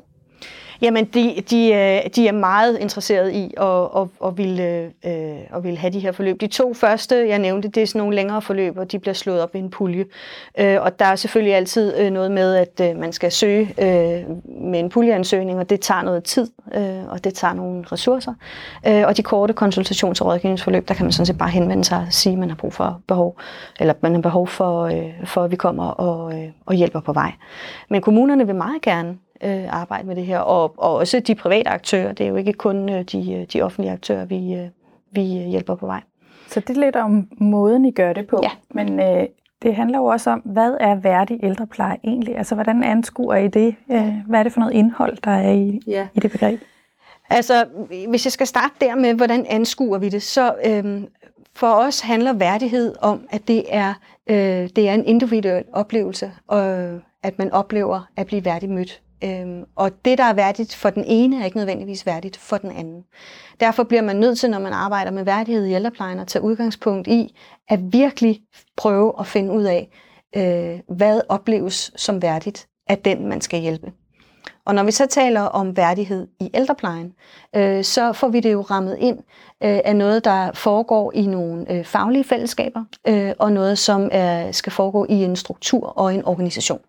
[0.82, 3.66] Jamen, de, de, øh, de er meget interesserede i at,
[3.96, 6.40] at, at, ville, øh, at ville have de her forløb.
[6.40, 9.42] De to første, jeg nævnte, det er sådan nogle længere forløb, og de bliver slået
[9.42, 10.04] op i en pulje.
[10.58, 13.74] Øh, og der er selvfølgelig altid noget med, at man skal søge
[14.44, 16.50] med en puljeansøgning, og det tager noget tid,
[17.08, 18.34] og det tager nogle ressourcer.
[18.84, 22.12] Og de korte konsultations- og rådgivningsforløb, der kan man sådan set bare henvende sig og
[22.12, 23.38] sige, at man har brug for behov,
[23.80, 24.90] eller man har behov for,
[25.24, 26.34] for at vi kommer og,
[26.66, 27.32] og hjælper på vej.
[27.90, 31.68] Men kommunerne vil meget gerne øh, arbejde med det her, og, og også de private
[31.68, 32.12] aktører.
[32.12, 34.68] Det er jo ikke kun øh, de, øh, de offentlige aktører, vi, øh,
[35.12, 36.00] vi hjælper på vej.
[36.48, 38.40] Så det er lidt om måden, I gør det på.
[38.42, 38.50] Ja.
[38.70, 39.26] Men øh,
[39.62, 42.37] det handler jo også om, hvad er værdig ældrepleje egentlig?
[42.37, 43.74] Altså, hvordan anskuer I det?
[43.90, 46.07] Øh, hvad er det for noget indhold, der er i, ja.
[46.14, 46.61] i det begreb?
[47.31, 47.66] Altså,
[48.09, 51.07] hvis jeg skal starte der med, hvordan anskuer vi det, så øhm,
[51.55, 53.94] for os handler værdighed om, at det er,
[54.26, 56.61] øh, det er en individuel oplevelse, og
[57.22, 59.00] at man oplever at blive værdigt mødt.
[59.24, 62.70] Øhm, og det, der er værdigt for den ene, er ikke nødvendigvis værdigt for den
[62.70, 63.04] anden.
[63.61, 67.09] Derfor bliver man nødt til, når man arbejder med værdighed i ældreplejen, at tage udgangspunkt
[67.09, 67.37] i
[67.68, 68.40] at virkelig
[68.76, 69.88] prøve at finde ud af,
[70.37, 73.92] øh, hvad opleves som værdigt af den, man skal hjælpe.
[74.66, 77.12] Og når vi så taler om værdighed i ældreplejen,
[77.56, 79.18] øh, så får vi det jo rammet ind
[79.62, 84.54] øh, af noget, der foregår i nogle øh, faglige fællesskaber, øh, og noget, som øh,
[84.54, 86.80] skal foregå i en struktur og en organisation.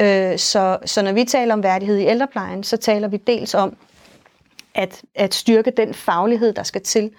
[0.00, 3.76] Øh, så, så når vi taler om værdighed i ældreplejen, så taler vi dels om
[4.74, 7.10] at, at styrke den faglighed, der skal til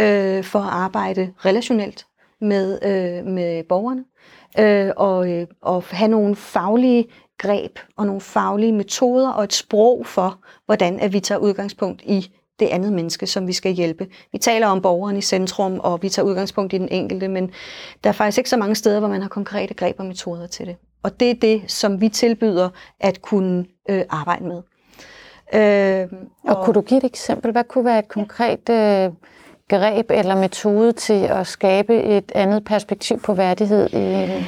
[0.00, 2.06] øh, for at arbejde relationelt
[2.40, 4.04] med, øh, med borgerne,
[4.58, 7.06] øh, og, øh, og have nogle faglige
[7.38, 12.30] greb og nogle faglige metoder og et sprog for, hvordan at vi tager udgangspunkt i
[12.60, 14.06] det andet menneske, som vi skal hjælpe.
[14.32, 17.50] Vi taler om borgeren i centrum, og vi tager udgangspunkt i den enkelte, men
[18.04, 20.66] der er faktisk ikke så mange steder, hvor man har konkrete greb og metoder til
[20.66, 20.76] det.
[21.02, 22.68] Og det er det, som vi tilbyder
[23.00, 24.62] at kunne øh, arbejde med.
[25.54, 26.08] Øh,
[26.44, 27.52] og, og kunne du give et eksempel?
[27.52, 29.10] Hvad kunne være et konkret øh,
[29.68, 33.88] greb eller metode til at skabe et andet perspektiv på værdighed?
[33.92, 34.44] I...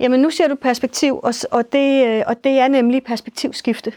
[0.00, 3.92] Jamen nu ser du perspektiv, og, og, det, øh, og det er nemlig perspektivskifte.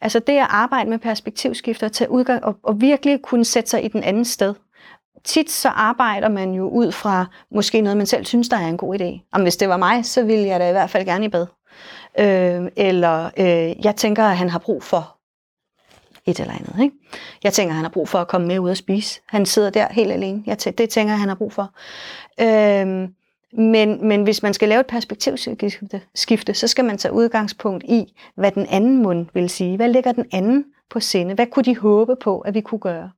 [0.00, 3.84] Altså det at arbejde med perspektivskifte og, tage udgang, og, og virkelig kunne sætte sig
[3.84, 4.54] i den anden sted
[5.28, 8.76] tit så arbejder man jo ud fra måske noget, man selv synes, der er en
[8.76, 9.28] god idé.
[9.32, 11.46] Om hvis det var mig, så ville jeg da i hvert fald gerne i bad.
[12.18, 15.16] Øh, eller øh, jeg tænker, at han har brug for
[16.26, 16.82] et eller andet.
[16.82, 16.96] Ikke?
[17.44, 19.20] Jeg tænker, at han har brug for at komme med ud og spise.
[19.26, 20.42] Han sidder der helt alene.
[20.46, 21.72] Jeg tænker, det tænker jeg, han har brug for.
[22.40, 23.08] Øh,
[23.52, 28.52] men, men hvis man skal lave et perspektivskifte, så skal man tage udgangspunkt i, hvad
[28.52, 29.76] den anden mund vil sige.
[29.76, 31.34] Hvad ligger den anden på sinde?
[31.34, 33.10] Hvad kunne de håbe på, at vi kunne gøre?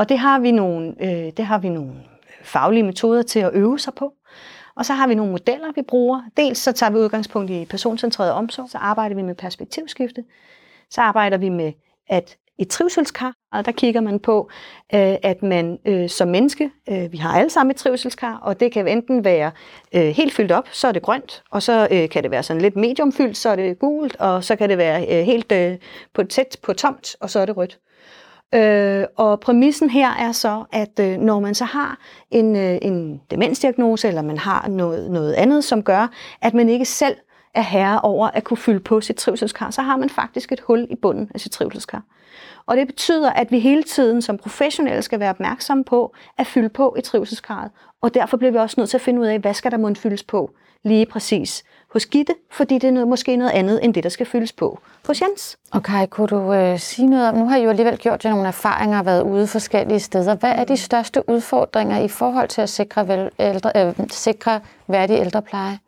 [0.00, 1.92] Og det har vi nogle, øh, det har vi nogle
[2.42, 4.12] faglige metoder til at øve sig på.
[4.76, 6.22] Og så har vi nogle modeller, vi bruger.
[6.36, 10.24] Dels så tager vi udgangspunkt i personcentreret omsorg, så arbejder vi med perspektivskifte.
[10.90, 11.72] Så arbejder vi med
[12.08, 14.50] at et trivselskar, og der kigger man på,
[14.94, 18.72] øh, at man øh, som menneske, øh, vi har alle sammen et trivselskar, og det
[18.72, 19.50] kan enten være
[19.92, 23.36] helt fyldt op, så er det grønt, og så kan det være sådan lidt mediumfyldt,
[23.36, 25.52] så er det gult, og så kan det være helt
[26.14, 27.78] på tæt på tomt, og så er det rødt.
[28.54, 31.98] Øh, og præmissen her er så, at øh, når man så har
[32.30, 36.10] en, øh, en demensdiagnose, eller man har noget, noget andet, som gør,
[36.42, 37.16] at man ikke selv
[37.54, 40.86] er herre over at kunne fylde på sit trivselskar, så har man faktisk et hul
[40.90, 42.02] i bunden af sit trivselskar.
[42.66, 46.68] Og det betyder, at vi hele tiden som professionelle skal være opmærksomme på at fylde
[46.68, 47.70] på i trivselskarret.
[48.00, 50.00] Og derfor bliver vi også nødt til at finde ud af, hvad skal der måtte
[50.00, 50.50] fyldes på
[50.82, 54.26] lige præcis hos Gitte, fordi det er noget, måske noget andet end det, der skal
[54.26, 55.58] fyldes på hos Jens.
[55.72, 58.30] Og Kai, kunne du øh, sige noget om, nu har I jo alligevel gjort jer
[58.30, 60.34] nogle erfaringer og været ude forskellige steder.
[60.34, 65.18] Hvad er de største udfordringer i forhold til at sikre, vel, ældre, øh, sikre værdig
[65.20, 65.78] ældrepleje?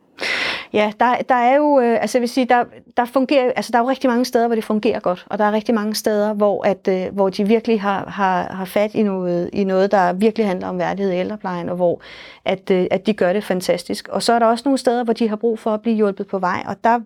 [0.73, 2.63] Ja, der, der er jo, øh, altså jeg vil sige, der,
[2.97, 5.45] der, fungerer, altså der er jo rigtig mange steder, hvor det fungerer godt, og der
[5.45, 9.03] er rigtig mange steder, hvor, at, øh, hvor de virkelig har, har, har fat i
[9.03, 12.01] noget, i noget, der virkelig handler om værdighed i ældreplejen, og hvor
[12.45, 14.07] at, øh, at de gør det fantastisk.
[14.07, 16.27] Og så er der også nogle steder, hvor de har brug for at blive hjulpet
[16.27, 16.99] på vej, og der,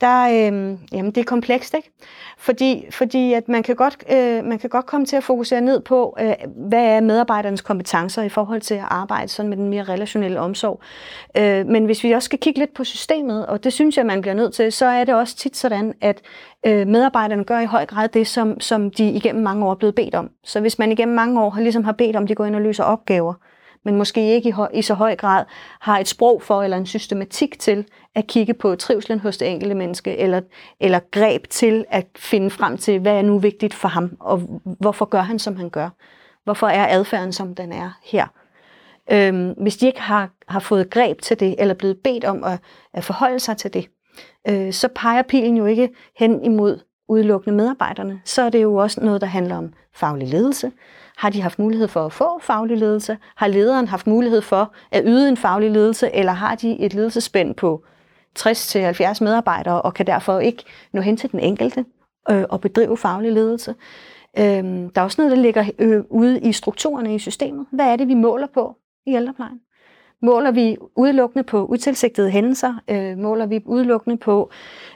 [0.00, 1.90] der, øh, jamen det er komplekst, ikke?
[2.38, 5.80] Fordi, fordi at man, kan godt, øh, man kan godt komme til at fokusere ned
[5.80, 6.34] på, øh,
[6.68, 10.80] hvad er medarbejdernes kompetencer i forhold til at arbejde sådan med den mere relationelle omsorg.
[11.36, 14.20] Øh, men hvis vi også skal kigge lidt på systemet, og det synes jeg, man
[14.20, 16.20] bliver nødt til, så er det også tit sådan, at
[16.66, 19.94] øh, medarbejderne gør i høj grad det, som, som de igennem mange år er blevet
[19.94, 20.30] bedt om.
[20.44, 22.56] Så hvis man igennem mange år har, ligesom har bedt om, at de går ind
[22.56, 23.34] og løser opgaver,
[23.88, 25.44] men måske ikke i, høj, i så høj grad
[25.80, 29.74] har et sprog for eller en systematik til at kigge på trivslen hos det enkelte
[29.74, 30.40] menneske, eller,
[30.80, 35.04] eller greb til at finde frem til, hvad er nu vigtigt for ham, og hvorfor
[35.04, 35.88] gør han, som han gør.
[36.44, 38.26] Hvorfor er adfærden, som den er her.
[39.10, 42.60] Øhm, hvis de ikke har, har fået greb til det, eller blevet bedt om at,
[42.94, 43.88] at forholde sig til det,
[44.48, 48.20] øh, så peger pilen jo ikke hen imod udelukkende medarbejderne.
[48.24, 50.72] Så er det jo også noget, der handler om faglig ledelse,
[51.18, 53.18] har de haft mulighed for at få faglig ledelse?
[53.36, 57.54] Har lederen haft mulighed for at yde en faglig ledelse, eller har de et ledelsespænd
[57.54, 57.84] på
[58.38, 61.84] 60-70 medarbejdere, og kan derfor ikke nå hen til den enkelte
[62.30, 63.74] øh, og bedrive faglig ledelse?
[64.38, 67.66] Øh, der er også noget, der ligger øh, ude i strukturerne i systemet.
[67.72, 68.76] Hvad er det, vi måler på
[69.06, 69.60] i ældreplejen?
[70.22, 72.74] Måler vi udelukkende på utilsigtede hændelser?
[72.90, 74.50] Øh, måler vi udelukkende på,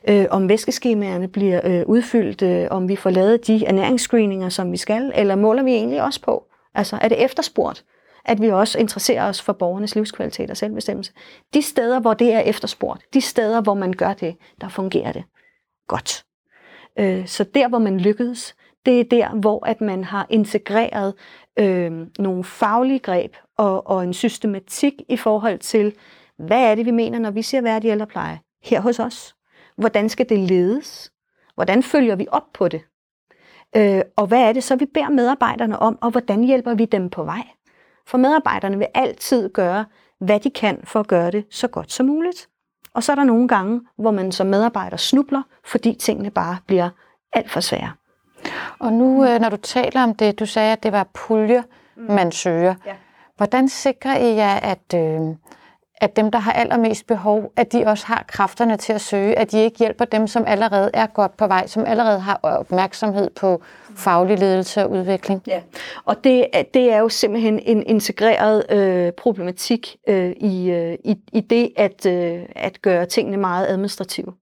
[0.09, 2.43] øh, om væskeskemaerne bliver øh, udfyldt?
[2.43, 5.13] Øh, om vi får lavet de ernæringsscreeninger, som vi skal?
[5.15, 6.45] Eller måler vi egentlig også på?
[6.75, 7.85] Altså, er det efterspurgt?
[8.25, 11.13] At vi også interesserer os for borgernes livskvalitet og selvbestemmelse.
[11.55, 15.25] De steder, hvor det er efterspurgt, de steder, hvor man gør det, der fungerer det
[15.89, 16.25] godt.
[16.99, 18.55] Øh, så der, hvor man lykkedes,
[18.87, 21.15] det er der, hvor at man har integreret
[21.59, 25.95] øh, nogle faglige greb og, og en systematik i forhold til,
[26.39, 29.35] hvad er det, vi mener, når vi siger værdig ældrepleje her hos os?
[29.77, 31.13] Hvordan skal det ledes?
[31.55, 32.83] Hvordan følger vi op på det?
[33.77, 37.11] Øh, og hvad er det så, vi beder medarbejderne om, og hvordan hjælper vi dem
[37.11, 37.49] på vej?
[38.07, 39.85] For medarbejderne vil altid gøre,
[40.21, 42.49] hvad de kan for at gøre det så godt som muligt.
[42.95, 46.91] Og så er der nogle gange, hvor man som medarbejder snubler, fordi tingene bare bliver
[47.33, 47.93] alt for svære.
[48.79, 51.63] Og nu, øh, når du taler om det, du sagde, at det var puljer,
[51.97, 52.15] mm.
[52.15, 52.75] man søger.
[52.87, 52.93] Ja.
[53.37, 55.21] Hvordan sikrer I jer, at, øh,
[56.03, 59.53] at dem, der har allermest behov, at de også har kræfterne til at søge, at
[59.53, 63.63] de ikke hjælper dem, som allerede er godt på vej, som allerede har opmærksomhed på
[63.97, 65.43] faglig ledelse og udvikling?
[65.47, 65.61] Ja,
[66.05, 71.41] og det, det er jo simpelthen en integreret øh, problematik øh, i, øh, i, i
[71.41, 74.33] det at, øh, at gøre tingene meget administrative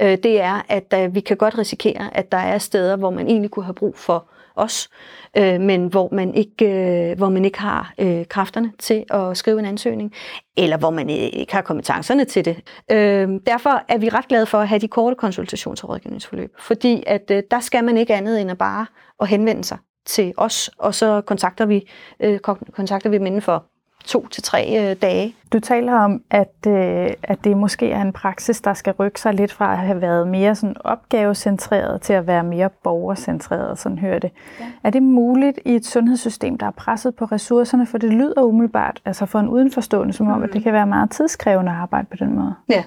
[0.00, 3.26] øh, det er, at der, vi kan godt risikere, at der er steder, hvor man
[3.26, 4.88] egentlig kunne have brug for os,
[5.36, 6.66] øh, men hvor man ikke,
[7.10, 10.12] øh, hvor man ikke har øh, kræfterne til at skrive en ansøgning,
[10.56, 12.56] eller hvor man ikke har kompetencerne til det.
[12.90, 17.02] Øh, derfor er vi ret glade for at have de korte konsultations- og rådgivningsforløb, fordi
[17.06, 18.86] at øh, der skal man ikke andet end at bare
[19.20, 22.38] at henvende sig til os, og så kontakter vi, øh,
[22.72, 23.66] kontakter vi dem inden for
[24.04, 25.34] to til tre øh, dage.
[25.52, 29.34] Du taler om, at, øh, at det måske er en praksis, der skal rykke sig
[29.34, 34.18] lidt fra at have været mere sådan opgavecentreret til at være mere borgercentreret, sådan hører
[34.18, 34.30] det.
[34.60, 34.64] Ja.
[34.84, 39.00] Er det muligt i et sundhedssystem, der er presset på ressourcerne, for det lyder umiddelbart,
[39.04, 40.44] altså for en udenforstående, som om, mm.
[40.44, 42.54] at det kan være meget tidskrævende at arbejde på den måde?
[42.68, 42.84] Ja,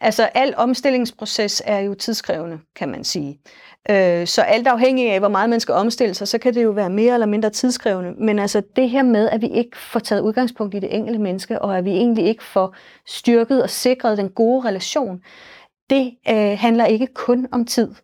[0.00, 3.38] altså al omstillingsproces er jo tidskrævende, kan man sige.
[3.90, 6.70] Øh, så alt afhængig af, hvor meget man skal omstille sig, så kan det jo
[6.70, 8.12] være mere eller mindre tidskrævende.
[8.18, 11.62] Men altså det her med, at vi ikke får taget udgangspunkt i det enkelte menneske,
[11.62, 12.74] og at vi egentlig ikke får
[13.06, 15.20] styrket og sikret den gode relation,
[15.90, 17.94] det øh, handler ikke kun om tid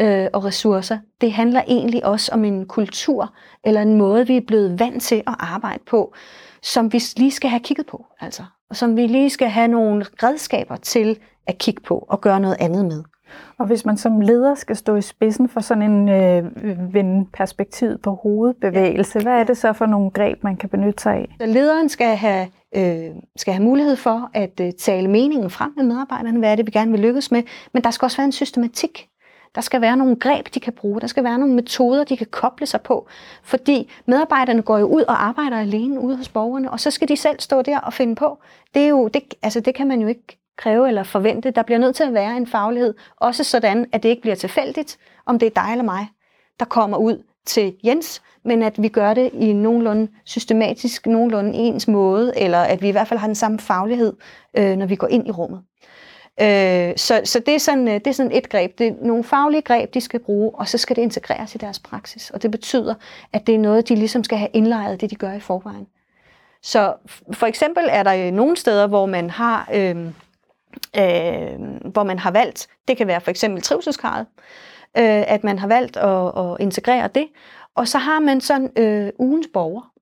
[0.00, 0.98] øh, og ressourcer.
[1.20, 5.16] Det handler egentlig også om en kultur, eller en måde, vi er blevet vant til
[5.16, 6.14] at arbejde på,
[6.62, 8.06] som vi lige skal have kigget på.
[8.20, 12.40] Altså, og som vi lige skal have nogle redskaber til at kigge på og gøre
[12.40, 13.02] noget andet med.
[13.58, 16.44] Og hvis man som leder skal stå i spidsen for sådan en øh,
[16.94, 21.14] vende perspektiv på hovedbevægelse, hvad er det så for nogle greb, man kan benytte sig
[21.14, 21.36] af?
[21.40, 25.84] Så lederen skal have, øh, skal have mulighed for at øh, tale meningen frem med
[25.84, 26.38] medarbejderne.
[26.38, 27.42] Hvad er det, vi gerne vil lykkes med?
[27.74, 29.08] Men der skal også være en systematik.
[29.54, 31.00] Der skal være nogle greb, de kan bruge.
[31.00, 33.08] Der skal være nogle metoder, de kan koble sig på.
[33.42, 37.16] Fordi medarbejderne går jo ud og arbejder alene ude hos borgerne, og så skal de
[37.16, 38.38] selv stå der og finde på.
[38.74, 41.50] Det, er jo, det, altså det kan man jo ikke kræve eller forvente.
[41.50, 44.98] Der bliver nødt til at være en faglighed, også sådan, at det ikke bliver tilfældigt,
[45.26, 46.08] om det er dig eller mig,
[46.60, 51.88] der kommer ud til Jens, men at vi gør det i nogenlunde systematisk, nogenlunde ens
[51.88, 54.12] måde, eller at vi i hvert fald har den samme faglighed,
[54.56, 55.62] øh, når vi går ind i rummet.
[56.40, 58.78] Øh, så så det, er sådan, øh, det er sådan et greb.
[58.78, 61.78] Det er nogle faglige greb, de skal bruge, og så skal det integreres i deres
[61.78, 62.30] praksis.
[62.30, 62.94] Og det betyder,
[63.32, 65.86] at det er noget, de ligesom skal have indlejret, det de gør i forvejen.
[66.62, 66.94] Så
[67.32, 69.68] for eksempel er der nogle steder, hvor man har...
[69.74, 69.96] Øh,
[70.96, 74.26] øh, hvor man har valgt, det kan være for eksempel trivselskarret,
[74.98, 77.26] øh, at man har valgt at, at integrere det,
[77.74, 79.92] og så har man sådan øh, ugens borger.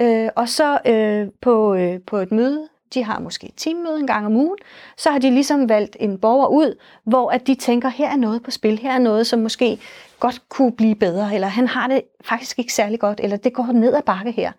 [0.00, 4.06] Øh, og så øh, på, øh, på et møde, de har måske et teammøde en
[4.06, 4.56] gang om ugen,
[4.96, 8.42] så har de ligesom valgt en borger ud, hvor at de tænker, her er noget
[8.42, 9.78] på spil, her er noget, som måske
[10.20, 13.72] godt kunne blive bedre, eller han har det faktisk ikke særlig godt, eller det går
[13.72, 14.52] ned ad bakke her.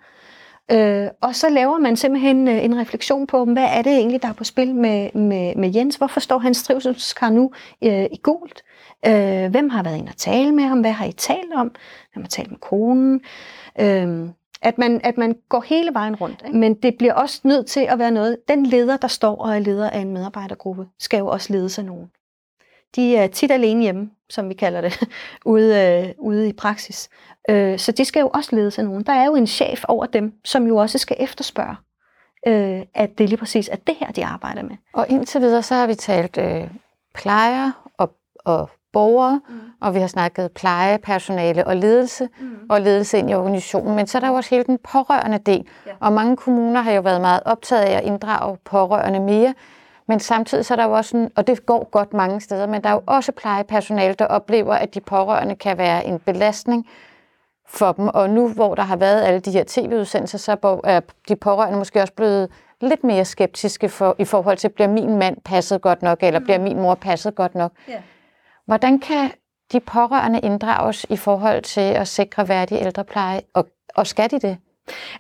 [0.71, 4.28] Øh, og så laver man simpelthen øh, en refleksion på, hvad er det egentlig, der
[4.28, 5.95] er på spil med, med, med Jens?
[5.95, 7.51] Hvorfor står hans trivselskar nu
[7.82, 8.63] øh, i gult?
[9.08, 10.80] Øh, hvem har været inde og tale med ham?
[10.80, 11.71] Hvad har I talt om?
[12.13, 13.21] Hvem har talt med konen?
[13.80, 14.30] Øh,
[14.62, 16.43] at man, at man går hele vejen rundt.
[16.45, 16.58] Ikke?
[16.58, 18.38] Men det bliver også nødt til at være noget.
[18.47, 21.84] Den leder, der står og er leder af en medarbejdergruppe, skal jo også lede sig
[21.84, 22.12] nogen.
[22.95, 25.00] De er tit alene hjemme, som vi kalder det,
[25.46, 27.10] ude, øh, ude i praksis.
[27.50, 29.04] Øh, så det skal jo også ledes af nogen.
[29.04, 31.76] Der er jo en chef over dem, som jo også skal efterspørge,
[32.48, 34.76] øh, at det lige præcis er det her, de arbejder med.
[34.94, 36.68] Og indtil videre, så har vi talt øh,
[37.14, 39.60] plejer og, og borgere, mm.
[39.82, 42.58] og vi har snakket pleje, personale og ledelse, mm.
[42.70, 43.96] og ledelse ind i organisationen.
[43.96, 45.92] Men så er der jo også hele den pårørende del, ja.
[46.00, 49.54] og mange kommuner har jo været meget optaget af at inddrage pårørende mere,
[50.08, 52.84] men samtidig så er der jo også, en, og det går godt mange steder, men
[52.84, 56.88] der er jo også plejepersonale, der oplever, at de pårørende kan være en belastning
[57.68, 58.08] for dem.
[58.08, 62.02] Og nu, hvor der har været alle de her tv-udsendelser, så er de pårørende måske
[62.02, 66.24] også blevet lidt mere skeptiske for, i forhold til, bliver min mand passet godt nok,
[66.24, 67.72] eller bliver min mor passet godt nok.
[67.89, 68.02] Yeah.
[68.65, 69.32] Hvordan kan
[69.72, 73.65] de pårørende inddrages i forhold til at sikre værdig ældrepleje, og,
[73.96, 74.58] og skal de det?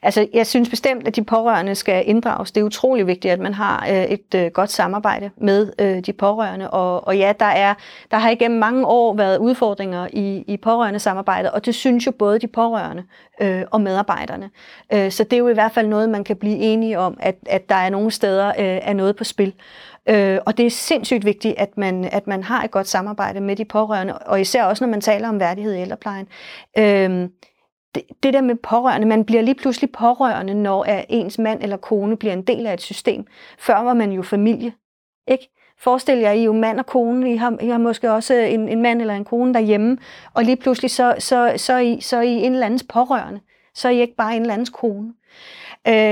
[0.01, 2.51] Altså, jeg synes bestemt, at de pårørende skal inddrages.
[2.51, 6.13] Det er utrolig vigtigt, at man har øh, et øh, godt samarbejde med øh, de
[6.13, 6.71] pårørende.
[6.71, 7.73] Og, og ja, der, er,
[8.11, 12.11] der har igennem mange år været udfordringer i, i pårørende samarbejdet, og det synes jo
[12.11, 13.03] både de pårørende
[13.41, 14.49] øh, og medarbejderne.
[14.93, 17.35] Øh, så det er jo i hvert fald noget, man kan blive enige om, at,
[17.45, 19.53] at der er nogle steder øh, er noget på spil.
[20.09, 23.55] Øh, og det er sindssygt vigtigt, at man, at man har et godt samarbejde med
[23.55, 26.27] de pårørende, og især også, når man taler om værdighed i ældreplejen.
[26.77, 27.29] Øh,
[27.95, 32.17] det, det der med pårørende, man bliver lige pludselig pårørende, når ens mand eller kone
[32.17, 33.25] bliver en del af et system.
[33.59, 34.73] Før var man jo familie,
[35.27, 35.49] ikke?
[35.79, 38.69] Forestil jer, I er jo mand og kone, I har, I har måske også en,
[38.69, 39.97] en mand eller en kone derhjemme,
[40.33, 43.39] og lige pludselig så, så, så, er I, så er I en eller andens pårørende.
[43.73, 45.07] Så er I ikke bare en eller andens kone.
[45.07, 45.13] Øh,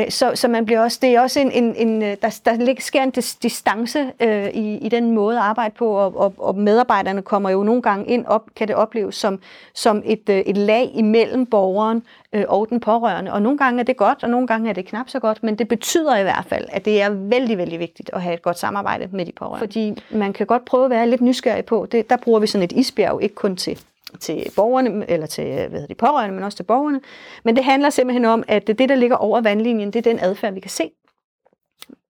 [0.10, 3.04] så, så man bliver også, det er også en, en, en øh, der, der sker
[3.04, 3.12] en
[3.44, 7.64] distance øh, i, i den måde at arbejde på, og, og, og medarbejderne kommer jo
[7.64, 9.40] nogle gange ind, op, kan det opleves som,
[9.74, 13.34] som et, øh, et lag imellem borgeren øh, og den pårørende.
[13.34, 15.56] Og nogle gange er det godt, og nogle gange er det knap så godt, men
[15.56, 18.60] det betyder i hvert fald, at det er vældig, vældig vigtigt at have et godt
[18.60, 19.60] samarbejde med de pårørende.
[19.60, 22.64] Fordi man kan godt prøve at være lidt nysgerrig på, det, der bruger vi sådan
[22.64, 23.80] et isbjerg, ikke kun til
[24.20, 27.02] til borgerne, eller til øh, hvad hedder de pårørende, men også til borgerne.
[27.44, 30.54] Men det handler simpelthen om, at det, der ligger over vandlinjen, det er den adfærd,
[30.54, 30.92] vi kan se.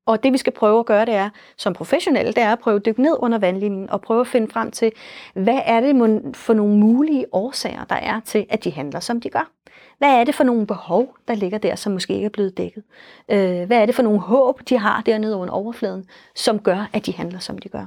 [0.06, 2.76] Og det vi skal prøve at gøre, det er, som professionelle, det er at prøve
[2.76, 4.92] at dykke ned under vandlinjen og prøve at finde frem til,
[5.34, 5.96] hvad er det
[6.36, 9.52] for nogle mulige årsager, der er til, at de handler, som de gør.
[9.98, 12.84] Hvad er det for nogle behov, der ligger der, som måske ikke er blevet dækket?
[13.32, 17.06] Øh, hvad er det for nogle håb, de har dernede under overfladen, som gør, at
[17.06, 17.86] de handler, som de gør?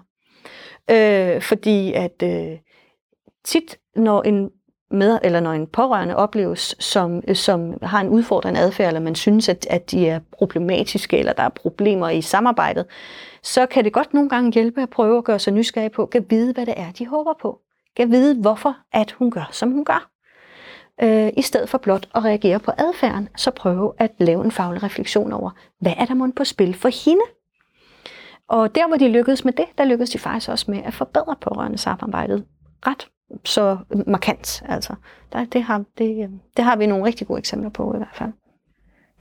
[0.90, 2.58] Øh, fordi at øh,
[3.44, 4.50] tit, når en
[4.90, 9.48] med, eller når en pårørende opleves, som, som har en udfordrende adfærd, eller man synes,
[9.48, 12.86] at, at de er problematiske, eller der er problemer i samarbejdet,
[13.42, 16.30] så kan det godt nogle gange hjælpe at prøve at gøre sig nysgerrig på, at
[16.30, 17.60] vide, hvad det er, de håber på.
[17.96, 20.10] Kan vide, hvorfor at hun gør, som hun gør.
[21.02, 24.82] Øh, I stedet for blot at reagere på adfærden, så prøve at lave en faglig
[24.82, 27.24] refleksion over, hvad er der mon på spil for hende?
[28.48, 31.36] Og der, hvor de lykkedes med det, der lykkedes de faktisk også med at forbedre
[31.40, 32.44] pårørende samarbejdet
[32.86, 33.08] ret
[33.44, 34.62] så markant.
[34.68, 34.94] Altså.
[35.32, 38.32] Der, det, har, det, det har vi nogle rigtig gode eksempler på i hvert fald.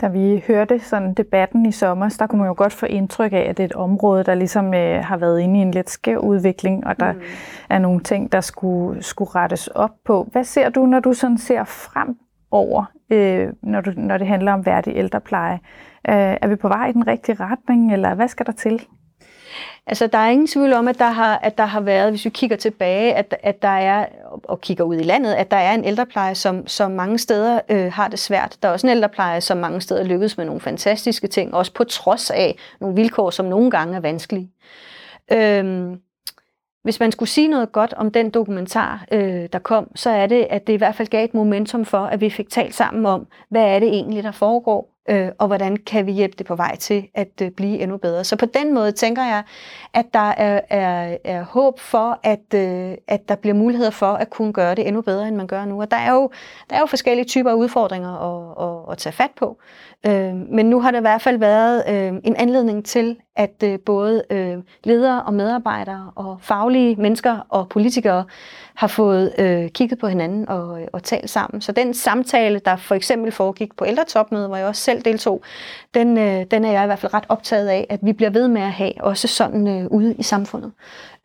[0.02, 3.46] Da vi hørte sådan debatten i sommer, der kunne man jo godt få indtryk af,
[3.50, 6.20] at det er et område, der ligesom øh, har været inde i en lidt skæv
[6.20, 7.22] udvikling, og der mm.
[7.70, 10.28] er nogle ting, der skulle, skulle rettes op på.
[10.32, 12.18] Hvad ser du, når du sådan ser frem
[12.52, 15.60] over, øh, når, du, når det handler om værdig ældrepleje?
[16.10, 18.82] Øh, er vi på vej i den rigtige retning, eller hvad skal der til?
[19.88, 22.30] Altså, der er ingen tvivl om, at der har, at der har været, hvis vi
[22.30, 24.06] kigger tilbage, at, at der er,
[24.44, 27.94] og kigger ud i landet, at der er en ældrepleje, som, som mange steder øh,
[27.94, 28.58] har det svært.
[28.62, 31.84] Der er også en ældrepleje, som mange steder lykkes med nogle fantastiske ting, også på
[31.84, 34.52] trods af nogle vilkår, som nogle gange er vanskelige.
[35.32, 36.00] Øhm,
[36.84, 40.48] hvis man skulle sige noget godt om den dokumentar, øh, der kom, så er det,
[40.50, 43.28] at det i hvert fald gav et momentum for, at vi fik talt sammen om,
[43.50, 46.76] hvad er det egentlig, der foregår øh, og hvordan kan vi hjælpe det på vej
[46.76, 48.24] til at øh, blive endnu bedre.
[48.24, 49.44] Så på den måde tænker jeg,
[49.94, 54.30] at der er, er, er håb for, at, øh, at der bliver muligheder for at
[54.30, 55.82] kunne gøre det endnu bedre, end man gør nu.
[55.82, 56.30] Og der er jo,
[56.70, 59.58] der er jo forskellige typer af udfordringer at, at, at tage fat på.
[60.06, 63.80] Øh, men nu har der i hvert fald været øh, en anledning til, at øh,
[63.80, 68.26] både øh, ledere og medarbejdere og faglige mennesker og politikere
[68.76, 71.62] har fået øh, kigget på hinanden og, øh, og talt sammen.
[71.62, 75.42] Så den samtale, der for eksempel foregik på ældretopmødet, hvor jeg også selv deltog,
[75.94, 78.48] den, øh, den er jeg i hvert fald ret optaget af, at vi bliver ved
[78.48, 80.72] med at have, også sådan øh, ude i samfundet,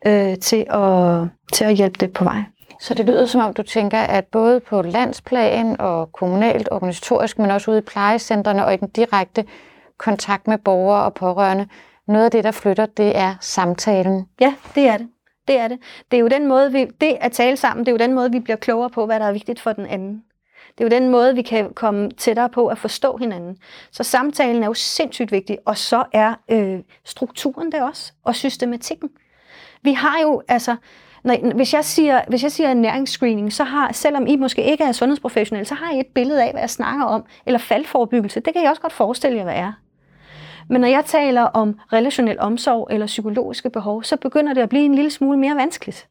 [0.05, 2.43] øh, til, at, til at hjælpe det på vej.
[2.79, 7.51] Så det lyder som om, du tænker, at både på landsplan og kommunalt, organisatorisk, men
[7.51, 9.45] også ude i plejecentrene og i den direkte
[9.97, 11.67] kontakt med borgere og pårørende,
[12.11, 14.25] noget af det, der flytter, det er samtalen.
[14.41, 15.07] Ja, det er det.
[15.47, 15.79] Det er det.
[16.11, 18.31] Det er jo den måde, vi, det at tale sammen, det er jo den måde,
[18.31, 20.23] vi bliver klogere på, hvad der er vigtigt for den anden.
[20.77, 23.57] Det er jo den måde, vi kan komme tættere på at forstå hinanden.
[23.91, 29.09] Så samtalen er jo sindssygt vigtig, og så er øh, strukturen det også, og systematikken.
[29.81, 30.75] Vi har jo, altså,
[31.23, 34.91] når, hvis, jeg siger, hvis jeg siger ernæringsscreening, så har, selvom I måske ikke er
[34.91, 38.39] sundhedsprofessionelle, så har I et billede af, hvad jeg snakker om, eller faldforebyggelse.
[38.39, 39.73] Det kan jeg også godt forestille jer, hvad er.
[40.71, 44.85] Men når jeg taler om relationel omsorg eller psykologiske behov, så begynder det at blive
[44.85, 46.07] en lille smule mere vanskeligt.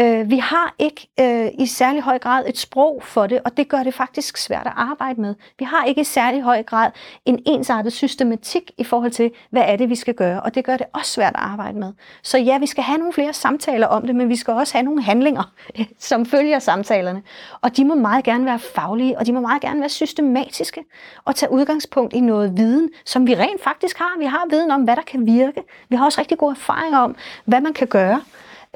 [0.00, 3.68] Øh, vi har ikke øh, i særlig høj grad et sprog for det, og det
[3.68, 5.34] gør det faktisk svært at arbejde med.
[5.58, 6.90] Vi har ikke i særlig høj grad
[7.24, 10.76] en ensartet systematik i forhold til, hvad er det, vi skal gøre, og det gør
[10.76, 11.92] det også svært at arbejde med.
[12.22, 14.82] Så ja, vi skal have nogle flere samtaler om det, men vi skal også have
[14.82, 15.52] nogle handlinger,
[15.98, 17.22] som følger samtalerne.
[17.60, 20.84] Og de må meget gerne være faglige, og de må meget gerne være systematiske,
[21.24, 24.18] og tage udgangspunkt i noget viden, som vi rent faktisk har.
[24.18, 25.62] Vi har viden om, hvad der kan virke.
[25.88, 28.20] Vi har også rigtig gode erfaringer om, hvad man kan gøre.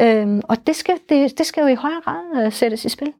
[0.00, 3.12] Øhm, og det skal, det, det skal jo i højere grad øh, sættes i spil.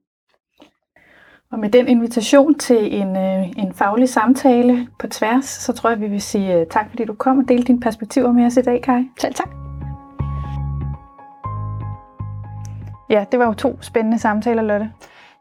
[1.52, 6.00] Og med den invitation til en, øh, en faglig samtale på tværs, så tror jeg,
[6.00, 8.62] vi vil sige øh, tak, fordi du kom og delte dine perspektiver med os i
[8.62, 9.10] dag, Kai.
[9.20, 9.48] Selv tak.
[13.10, 14.90] Ja, det var jo to spændende samtaler, Lotte.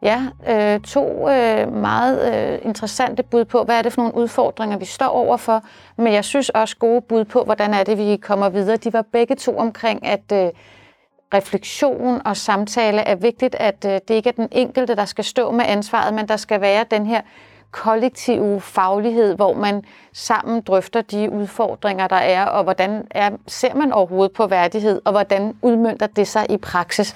[0.01, 4.77] Ja, øh, to øh, meget øh, interessante bud på, hvad er det for nogle udfordringer,
[4.77, 5.63] vi står overfor,
[5.97, 8.77] men jeg synes også gode bud på, hvordan er det, vi kommer videre.
[8.77, 10.49] De var begge to omkring, at øh,
[11.33, 15.51] refleksion og samtale er vigtigt, at øh, det ikke er den enkelte, der skal stå
[15.51, 17.21] med ansvaret, men der skal være den her
[17.71, 23.91] kollektive faglighed, hvor man sammen drøfter de udfordringer, der er, og hvordan er, ser man
[23.91, 27.15] overhovedet på værdighed, og hvordan udmyndter det sig i praksis.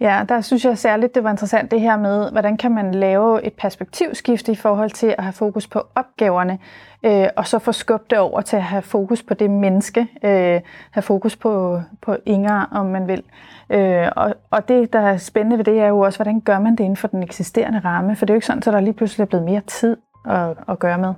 [0.00, 3.44] Ja, der synes jeg særligt, det var interessant det her med, hvordan kan man lave
[3.44, 6.58] et perspektivskifte i forhold til at have fokus på opgaverne,
[7.02, 10.60] øh, og så få skubbet det over til at have fokus på det menneske, øh,
[10.90, 13.22] have fokus på, på Inger, om man vil.
[13.70, 16.72] Øh, og, og det, der er spændende ved det, er jo også, hvordan gør man
[16.72, 18.94] det inden for den eksisterende ramme, for det er jo ikke sådan, at der lige
[18.94, 19.96] pludselig er blevet mere tid
[20.28, 21.14] at, at gøre med.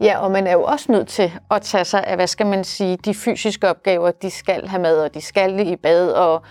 [0.00, 2.64] Ja, og man er jo også nødt til at tage sig af, hvad skal man
[2.64, 6.42] sige, de fysiske opgaver, de skal have med, og de skal i bad, og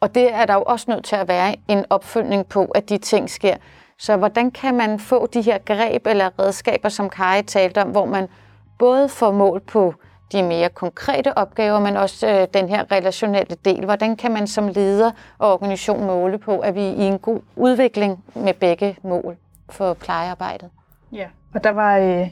[0.00, 2.98] og det er der jo også nødt til at være en opfølgning på, at de
[2.98, 3.56] ting sker.
[3.98, 8.04] Så hvordan kan man få de her greb eller redskaber, som Kari talte om, hvor
[8.04, 8.28] man
[8.78, 9.94] både får mål på
[10.32, 13.84] de mere konkrete opgaver, men også øh, den her relationelle del.
[13.84, 17.40] Hvordan kan man som leder og organisation måle på, at vi er i en god
[17.56, 19.36] udvikling med begge mål
[19.70, 20.70] for plejearbejdet?
[21.12, 22.28] Ja, og der var øh,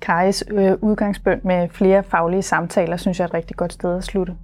[0.00, 4.04] Karis øh, udgangspunkt med flere faglige samtaler, synes jeg er et rigtig godt sted at
[4.04, 4.36] slutte.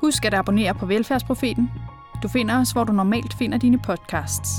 [0.00, 1.70] Husk at abonnere på Velfærdsprofeten.
[2.22, 4.50] Du finder os, hvor du normalt finder dine podcasts.